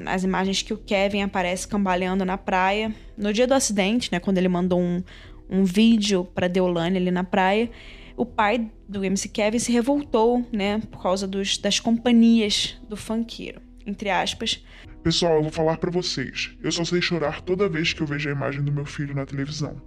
as 0.07 0.23
imagens 0.23 0.63
que 0.63 0.73
o 0.73 0.79
Kevin 0.79 1.23
aparece 1.23 1.67
cambaleando 1.67 2.25
na 2.25 2.39
praia. 2.39 2.95
No 3.19 3.33
dia 3.33 3.45
do 3.45 3.53
acidente, 3.55 4.13
né, 4.13 4.21
quando 4.21 4.39
ele 4.39 4.47
mandou 4.47 4.79
um, 4.79 5.03
um 5.51 5.65
vídeo 5.65 6.25
para 6.25 6.47
Deolane 6.47 6.99
ali 6.99 7.11
na 7.11 7.25
praia, 7.25 7.69
o 8.17 8.25
pai 8.25 8.71
do 8.89 9.05
MC 9.05 9.29
Kevin 9.29 9.59
se 9.59 9.73
revoltou, 9.73 10.47
né, 10.53 10.81
por 10.89 11.03
causa 11.03 11.27
dos, 11.27 11.59
das 11.59 11.81
companhias 11.81 12.81
do 12.89 12.97
funkeiro, 12.97 13.61
entre 13.85 14.09
aspas. 14.09 14.63
Pessoal, 15.03 15.37
eu 15.37 15.43
vou 15.43 15.53
falar 15.53 15.79
para 15.79 15.91
vocês. 15.91 16.57
Eu 16.63 16.71
só 16.71 16.85
sei 16.85 17.01
chorar 17.01 17.41
toda 17.41 17.69
vez 17.69 17.93
que 17.93 18.03
eu 18.03 18.07
vejo 18.07 18.29
a 18.29 18.33
imagem 18.33 18.63
do 18.63 18.73
meu 18.73 18.85
filho 18.85 19.15
na 19.15 19.27
televisão. 19.27 19.81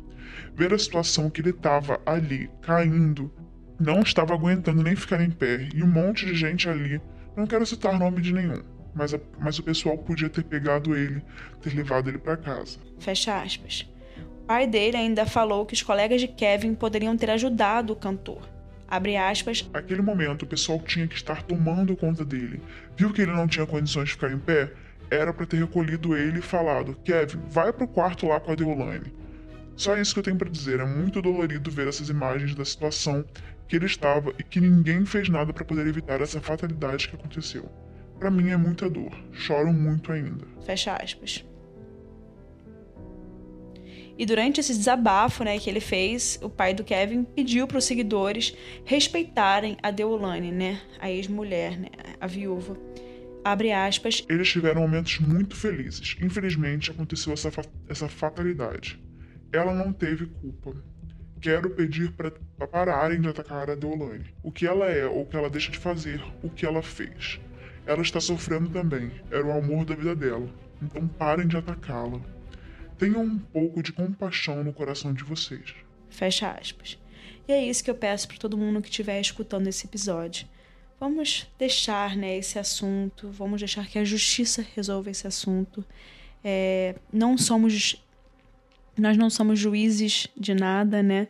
Ver 0.55 0.73
a 0.73 0.77
situação 0.77 1.29
que 1.29 1.41
ele 1.41 1.53
tava 1.53 1.99
ali, 2.05 2.49
caindo, 2.61 3.31
não 3.79 4.01
estava 4.01 4.33
aguentando 4.33 4.83
nem 4.83 4.95
ficar 4.95 5.21
em 5.21 5.31
pé, 5.31 5.69
e 5.73 5.83
um 5.83 5.87
monte 5.87 6.25
de 6.25 6.35
gente 6.35 6.67
ali, 6.67 6.99
não 7.35 7.47
quero 7.47 7.65
citar 7.65 7.97
nome 7.97 8.21
de 8.21 8.33
nenhum 8.33 8.75
mas, 8.95 9.13
a, 9.13 9.19
mas 9.37 9.59
o 9.59 9.63
pessoal 9.63 9.97
podia 9.97 10.29
ter 10.29 10.43
pegado 10.45 10.95
ele, 10.95 11.21
ter 11.61 11.75
levado 11.75 12.09
ele 12.09 12.17
para 12.17 12.37
casa. 12.37 12.79
Fecha 12.97 13.41
aspas. 13.41 13.85
O 14.41 14.45
pai 14.47 14.65
dele 14.65 14.95
ainda 14.95 15.25
falou 15.25 15.65
que 15.65 15.73
os 15.73 15.83
colegas 15.83 16.21
de 16.21 16.27
Kevin 16.27 16.73
poderiam 16.73 17.17
ter 17.17 17.29
ajudado 17.29 17.91
o 17.91 17.95
cantor. 17.95 18.49
Abre 18.87 19.17
aspas. 19.17 19.67
Naquele 19.73 20.01
momento, 20.01 20.43
o 20.43 20.47
pessoal 20.47 20.79
tinha 20.79 21.07
que 21.07 21.15
estar 21.15 21.43
tomando 21.43 21.97
conta 21.97 22.23
dele. 22.23 22.61
Viu 22.95 23.11
que 23.11 23.21
ele 23.21 23.31
não 23.31 23.47
tinha 23.47 23.65
condições 23.65 24.05
de 24.05 24.13
ficar 24.13 24.31
em 24.31 24.39
pé? 24.39 24.71
Era 25.09 25.33
para 25.33 25.45
ter 25.45 25.57
recolhido 25.57 26.15
ele 26.15 26.39
e 26.39 26.41
falado: 26.41 26.95
Kevin, 27.03 27.39
vai 27.49 27.71
pro 27.71 27.87
quarto 27.87 28.27
lá 28.27 28.39
com 28.39 28.51
a 28.51 28.55
Deolane. 28.55 29.13
Só 29.75 29.97
isso 29.97 30.13
que 30.13 30.19
eu 30.19 30.23
tenho 30.23 30.37
para 30.37 30.49
dizer. 30.49 30.79
É 30.79 30.85
muito 30.85 31.21
dolorido 31.21 31.69
ver 31.69 31.87
essas 31.87 32.09
imagens 32.09 32.55
da 32.55 32.63
situação 32.63 33.25
que 33.67 33.75
ele 33.75 33.85
estava 33.85 34.33
e 34.39 34.43
que 34.43 34.61
ninguém 34.61 35.05
fez 35.05 35.27
nada 35.29 35.51
para 35.51 35.65
poder 35.65 35.85
evitar 35.87 36.21
essa 36.21 36.39
fatalidade 36.39 37.09
que 37.09 37.15
aconteceu. 37.15 37.69
Para 38.19 38.31
mim 38.31 38.49
é 38.49 38.57
muita 38.57 38.89
dor. 38.89 39.11
Choro 39.33 39.73
muito 39.73 40.11
ainda. 40.11 40.45
Fecha 40.65 40.95
aspas. 40.95 41.43
E 44.17 44.25
durante 44.25 44.61
esse 44.61 44.73
desabafo 44.73 45.43
né, 45.43 45.59
que 45.59 45.69
ele 45.69 45.81
fez, 45.81 46.39
o 46.41 46.49
pai 46.49 46.73
do 46.73 46.85
Kevin 46.85 47.25
pediu 47.25 47.67
para 47.67 47.77
os 47.77 47.83
seguidores 47.83 48.55
respeitarem 48.85 49.75
a 49.83 49.91
Deolane, 49.91 50.51
né, 50.51 50.79
a 50.99 51.11
ex-mulher, 51.11 51.77
né, 51.77 51.89
a 52.19 52.25
viúva. 52.25 52.77
Abre 53.45 53.71
aspas. 53.71 54.25
Eles 54.27 54.49
tiveram 54.49 54.81
momentos 54.81 55.19
muito 55.19 55.55
felizes. 55.55 56.17
Infelizmente, 56.19 56.89
aconteceu 56.89 57.31
essa, 57.31 57.51
fa 57.51 57.61
essa 57.87 58.09
fatalidade. 58.09 58.99
Ela 59.53 59.71
não 59.71 59.93
teve 59.93 60.25
culpa. 60.25 60.73
Quero 61.39 61.69
pedir 61.69 62.11
para 62.13 62.31
pararem 62.67 63.21
de 63.21 63.27
atacar 63.27 63.69
a 63.69 63.75
Deolane. 63.75 64.33
O 64.41 64.51
que 64.51 64.65
ela 64.65 64.87
é 64.87 65.05
ou 65.05 65.21
o 65.21 65.25
que 65.27 65.37
ela 65.37 65.47
deixa 65.47 65.71
de 65.71 65.77
fazer, 65.77 66.19
o 66.41 66.49
que 66.49 66.65
ela 66.65 66.81
fez. 66.81 67.39
Ela 67.85 68.01
está 68.01 68.19
sofrendo 68.19 68.67
também. 68.69 69.11
Era 69.29 69.45
o 69.45 69.51
amor 69.51 69.85
da 69.85 69.93
vida 69.93 70.15
dela. 70.15 70.49
Então 70.81 71.07
parem 71.07 71.45
de 71.45 71.55
atacá-la. 71.55 72.19
Tenham 72.97 73.21
um 73.21 73.37
pouco 73.37 73.83
de 73.83 73.93
compaixão 73.93 74.63
no 74.63 74.73
coração 74.73 75.13
de 75.13 75.23
vocês. 75.23 75.75
Fecha 76.09 76.49
aspas. 76.49 76.97
E 77.47 77.51
é 77.51 77.63
isso 77.63 77.83
que 77.83 77.91
eu 77.91 77.95
peço 77.95 78.27
para 78.27 78.37
todo 78.37 78.57
mundo 78.57 78.81
que 78.81 78.89
estiver 78.89 79.21
escutando 79.21 79.67
esse 79.67 79.85
episódio. 79.85 80.47
Vamos 80.99 81.47
deixar 81.59 82.15
né, 82.15 82.37
esse 82.37 82.57
assunto, 82.57 83.29
vamos 83.29 83.59
deixar 83.59 83.85
que 83.87 83.99
a 83.99 84.05
justiça 84.05 84.65
resolva 84.75 85.09
esse 85.09 85.27
assunto. 85.27 85.83
É, 86.43 86.95
não 87.11 87.37
somos. 87.37 88.01
Nós 88.97 89.17
não 89.17 89.29
somos 89.29 89.59
juízes 89.59 90.27
de 90.37 90.53
nada, 90.53 91.03
né? 91.03 91.27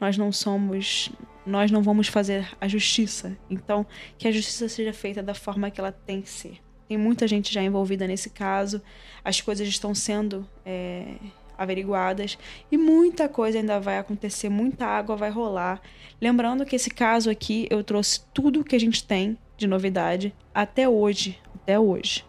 Nós 0.00 0.16
não 0.16 0.30
somos 0.30 1.10
nós 1.48 1.70
não 1.70 1.82
vamos 1.82 2.08
fazer 2.08 2.46
a 2.60 2.68
justiça. 2.68 3.36
Então, 3.48 3.86
que 4.18 4.28
a 4.28 4.32
justiça 4.32 4.68
seja 4.68 4.92
feita 4.92 5.22
da 5.22 5.34
forma 5.34 5.70
que 5.70 5.80
ela 5.80 5.90
tem 5.90 6.20
que 6.20 6.28
ser. 6.28 6.58
Tem 6.86 6.96
muita 6.96 7.26
gente 7.26 7.52
já 7.52 7.62
envolvida 7.62 8.06
nesse 8.06 8.30
caso, 8.30 8.82
as 9.24 9.40
coisas 9.40 9.66
estão 9.66 9.94
sendo 9.94 10.48
é, 10.64 11.16
averiguadas 11.58 12.38
e 12.70 12.78
muita 12.78 13.28
coisa 13.28 13.58
ainda 13.58 13.80
vai 13.80 13.98
acontecer, 13.98 14.48
muita 14.48 14.86
água 14.86 15.16
vai 15.16 15.28
rolar. 15.28 15.82
Lembrando 16.20 16.64
que 16.64 16.76
esse 16.76 16.88
caso 16.88 17.28
aqui 17.28 17.66
eu 17.68 17.82
trouxe 17.82 18.20
tudo 18.32 18.64
que 18.64 18.76
a 18.76 18.80
gente 18.80 19.04
tem 19.04 19.36
de 19.56 19.66
novidade 19.66 20.32
até 20.54 20.88
hoje, 20.88 21.38
até 21.54 21.78
hoje. 21.78 22.24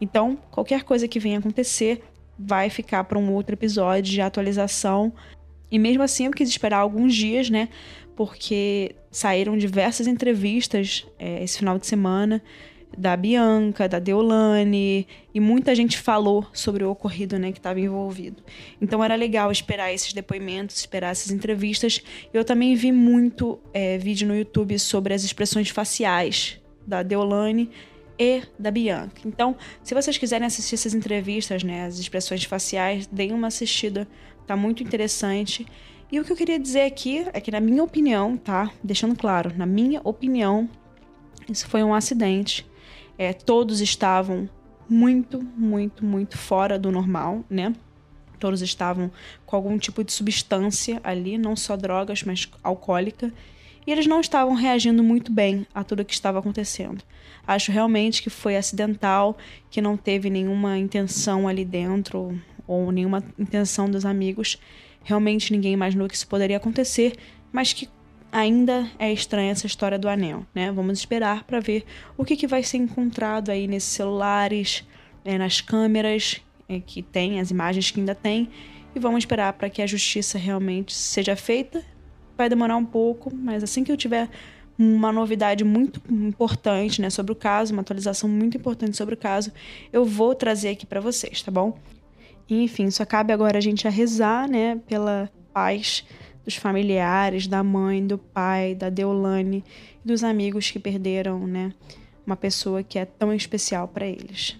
Então, 0.00 0.38
qualquer 0.50 0.82
coisa 0.82 1.06
que 1.06 1.20
venha 1.20 1.38
acontecer 1.38 2.02
vai 2.38 2.70
ficar 2.70 3.04
para 3.04 3.18
um 3.18 3.32
outro 3.32 3.54
episódio 3.54 4.10
de 4.10 4.20
atualização. 4.20 5.12
E 5.70 5.78
mesmo 5.78 6.02
assim, 6.02 6.26
eu 6.26 6.32
quis 6.32 6.48
esperar 6.48 6.78
alguns 6.78 7.14
dias, 7.14 7.50
né? 7.50 7.68
Porque 8.16 8.96
saíram 9.10 9.56
diversas 9.56 10.06
entrevistas 10.06 11.06
é, 11.18 11.42
esse 11.42 11.58
final 11.58 11.78
de 11.78 11.86
semana 11.86 12.42
da 12.96 13.16
Bianca, 13.16 13.88
da 13.88 13.98
Deolane, 13.98 15.06
e 15.32 15.40
muita 15.40 15.74
gente 15.74 15.98
falou 15.98 16.46
sobre 16.52 16.84
o 16.84 16.90
ocorrido, 16.90 17.38
né, 17.38 17.52
que 17.52 17.58
estava 17.58 17.80
envolvido. 17.80 18.42
Então 18.80 19.02
era 19.02 19.14
legal 19.14 19.50
esperar 19.50 19.92
esses 19.92 20.12
depoimentos, 20.12 20.76
esperar 20.76 21.10
essas 21.10 21.30
entrevistas. 21.30 22.02
Eu 22.32 22.44
também 22.44 22.74
vi 22.74 22.92
muito 22.92 23.58
é, 23.72 23.96
vídeo 23.98 24.26
no 24.26 24.36
YouTube 24.36 24.78
sobre 24.78 25.14
as 25.14 25.24
expressões 25.24 25.70
faciais 25.70 26.60
da 26.86 27.02
Deolane 27.02 27.70
e 28.18 28.42
da 28.58 28.70
Bianca. 28.70 29.22
Então, 29.24 29.56
se 29.82 29.94
vocês 29.94 30.18
quiserem 30.18 30.46
assistir 30.46 30.74
essas 30.74 30.92
entrevistas, 30.92 31.62
né, 31.62 31.86
as 31.86 31.98
expressões 31.98 32.44
faciais, 32.44 33.06
deem 33.06 33.32
uma 33.32 33.46
assistida, 33.46 34.06
tá 34.46 34.54
muito 34.56 34.82
interessante. 34.82 35.66
E 36.12 36.20
o 36.20 36.24
que 36.24 36.32
eu 36.32 36.36
queria 36.36 36.58
dizer 36.58 36.82
aqui 36.82 37.24
é 37.32 37.40
que, 37.40 37.50
na 37.50 37.60
minha 37.60 37.82
opinião, 37.82 38.36
tá? 38.36 38.70
Deixando 38.82 39.16
claro, 39.16 39.52
na 39.56 39.64
minha 39.64 40.00
opinião, 40.02 40.68
isso 41.48 41.68
foi 41.68 41.82
um 41.82 41.94
acidente. 41.94 42.68
É, 43.20 43.34
todos 43.34 43.82
estavam 43.82 44.48
muito, 44.88 45.42
muito, 45.54 46.02
muito 46.02 46.38
fora 46.38 46.78
do 46.78 46.90
normal, 46.90 47.44
né? 47.50 47.74
Todos 48.38 48.62
estavam 48.62 49.12
com 49.44 49.56
algum 49.56 49.76
tipo 49.76 50.02
de 50.02 50.10
substância 50.10 50.98
ali, 51.04 51.36
não 51.36 51.54
só 51.54 51.76
drogas, 51.76 52.22
mas 52.22 52.48
alcoólica. 52.62 53.30
E 53.86 53.92
eles 53.92 54.06
não 54.06 54.22
estavam 54.22 54.54
reagindo 54.54 55.02
muito 55.02 55.30
bem 55.30 55.66
a 55.74 55.84
tudo 55.84 56.02
que 56.02 56.14
estava 56.14 56.38
acontecendo. 56.38 57.04
Acho 57.46 57.70
realmente 57.70 58.22
que 58.22 58.30
foi 58.30 58.56
acidental, 58.56 59.36
que 59.68 59.82
não 59.82 59.98
teve 59.98 60.30
nenhuma 60.30 60.78
intenção 60.78 61.46
ali 61.46 61.62
dentro 61.66 62.40
ou 62.66 62.90
nenhuma 62.90 63.22
intenção 63.38 63.90
dos 63.90 64.06
amigos. 64.06 64.58
Realmente 65.04 65.52
ninguém 65.52 65.74
imaginou 65.74 66.08
que 66.08 66.14
isso 66.14 66.26
poderia 66.26 66.56
acontecer, 66.56 67.18
mas 67.52 67.74
que 67.74 67.86
ainda 68.32 68.88
é 68.98 69.12
estranha 69.12 69.52
essa 69.52 69.66
história 69.66 69.98
do 69.98 70.08
anel, 70.08 70.46
né? 70.54 70.70
Vamos 70.72 70.98
esperar 70.98 71.44
para 71.44 71.60
ver 71.60 71.84
o 72.16 72.24
que, 72.24 72.36
que 72.36 72.46
vai 72.46 72.62
ser 72.62 72.78
encontrado 72.78 73.50
aí 73.50 73.66
nesses 73.66 73.90
celulares, 73.90 74.86
é, 75.24 75.36
nas 75.36 75.60
câmeras 75.60 76.40
é, 76.68 76.80
que 76.80 77.02
tem, 77.02 77.40
as 77.40 77.50
imagens 77.50 77.90
que 77.90 78.00
ainda 78.00 78.14
tem, 78.14 78.48
e 78.94 78.98
vamos 78.98 79.20
esperar 79.20 79.52
para 79.54 79.68
que 79.68 79.82
a 79.82 79.86
justiça 79.86 80.38
realmente 80.38 80.94
seja 80.94 81.36
feita. 81.36 81.84
Vai 82.36 82.48
demorar 82.48 82.76
um 82.76 82.84
pouco, 82.84 83.34
mas 83.34 83.62
assim 83.62 83.84
que 83.84 83.92
eu 83.92 83.96
tiver 83.96 84.28
uma 84.78 85.12
novidade 85.12 85.62
muito 85.62 86.00
importante 86.10 87.02
né, 87.02 87.10
sobre 87.10 87.32
o 87.32 87.36
caso, 87.36 87.72
uma 87.72 87.82
atualização 87.82 88.28
muito 88.28 88.56
importante 88.56 88.96
sobre 88.96 89.14
o 89.14 89.18
caso, 89.18 89.52
eu 89.92 90.06
vou 90.06 90.34
trazer 90.34 90.70
aqui 90.70 90.86
para 90.86 91.00
vocês, 91.00 91.42
tá 91.42 91.50
bom? 91.50 91.78
Enfim, 92.48 92.90
só 92.90 93.04
cabe 93.04 93.30
agora 93.32 93.58
a 93.58 93.60
gente 93.60 93.86
a 93.86 93.90
rezar, 93.90 94.48
né, 94.48 94.80
pela 94.88 95.30
paz 95.52 96.04
dos 96.44 96.56
familiares, 96.56 97.46
da 97.46 97.62
mãe, 97.62 98.06
do 98.06 98.18
pai, 98.18 98.74
da 98.74 98.88
Deolane 98.88 99.64
e 100.04 100.08
dos 100.08 100.24
amigos 100.24 100.70
que 100.70 100.78
perderam, 100.78 101.46
né, 101.46 101.72
uma 102.26 102.36
pessoa 102.36 102.82
que 102.82 102.98
é 102.98 103.04
tão 103.04 103.32
especial 103.32 103.88
para 103.88 104.06
eles. 104.06 104.56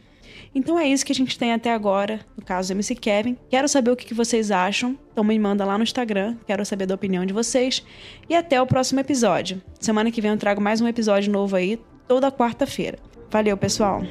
Então 0.54 0.78
é 0.78 0.88
isso 0.88 1.06
que 1.06 1.12
a 1.12 1.14
gente 1.14 1.38
tem 1.38 1.52
até 1.52 1.72
agora, 1.72 2.20
no 2.36 2.44
caso 2.44 2.72
MC 2.72 2.94
Kevin. 2.96 3.36
Quero 3.48 3.68
saber 3.68 3.90
o 3.90 3.96
que 3.96 4.12
vocês 4.12 4.50
acham, 4.50 4.98
então 5.12 5.22
me 5.22 5.38
manda 5.38 5.64
lá 5.64 5.78
no 5.78 5.84
Instagram, 5.84 6.36
quero 6.46 6.64
saber 6.66 6.86
da 6.86 6.94
opinião 6.94 7.24
de 7.24 7.32
vocês. 7.32 7.84
E 8.28 8.34
até 8.34 8.60
o 8.60 8.66
próximo 8.66 9.00
episódio. 9.00 9.62
Semana 9.78 10.10
que 10.10 10.20
vem 10.20 10.30
eu 10.30 10.36
trago 10.36 10.60
mais 10.60 10.80
um 10.80 10.88
episódio 10.88 11.32
novo 11.32 11.54
aí, 11.54 11.78
toda 12.08 12.32
quarta-feira. 12.32 12.98
Valeu, 13.30 13.56
pessoal! 13.56 14.02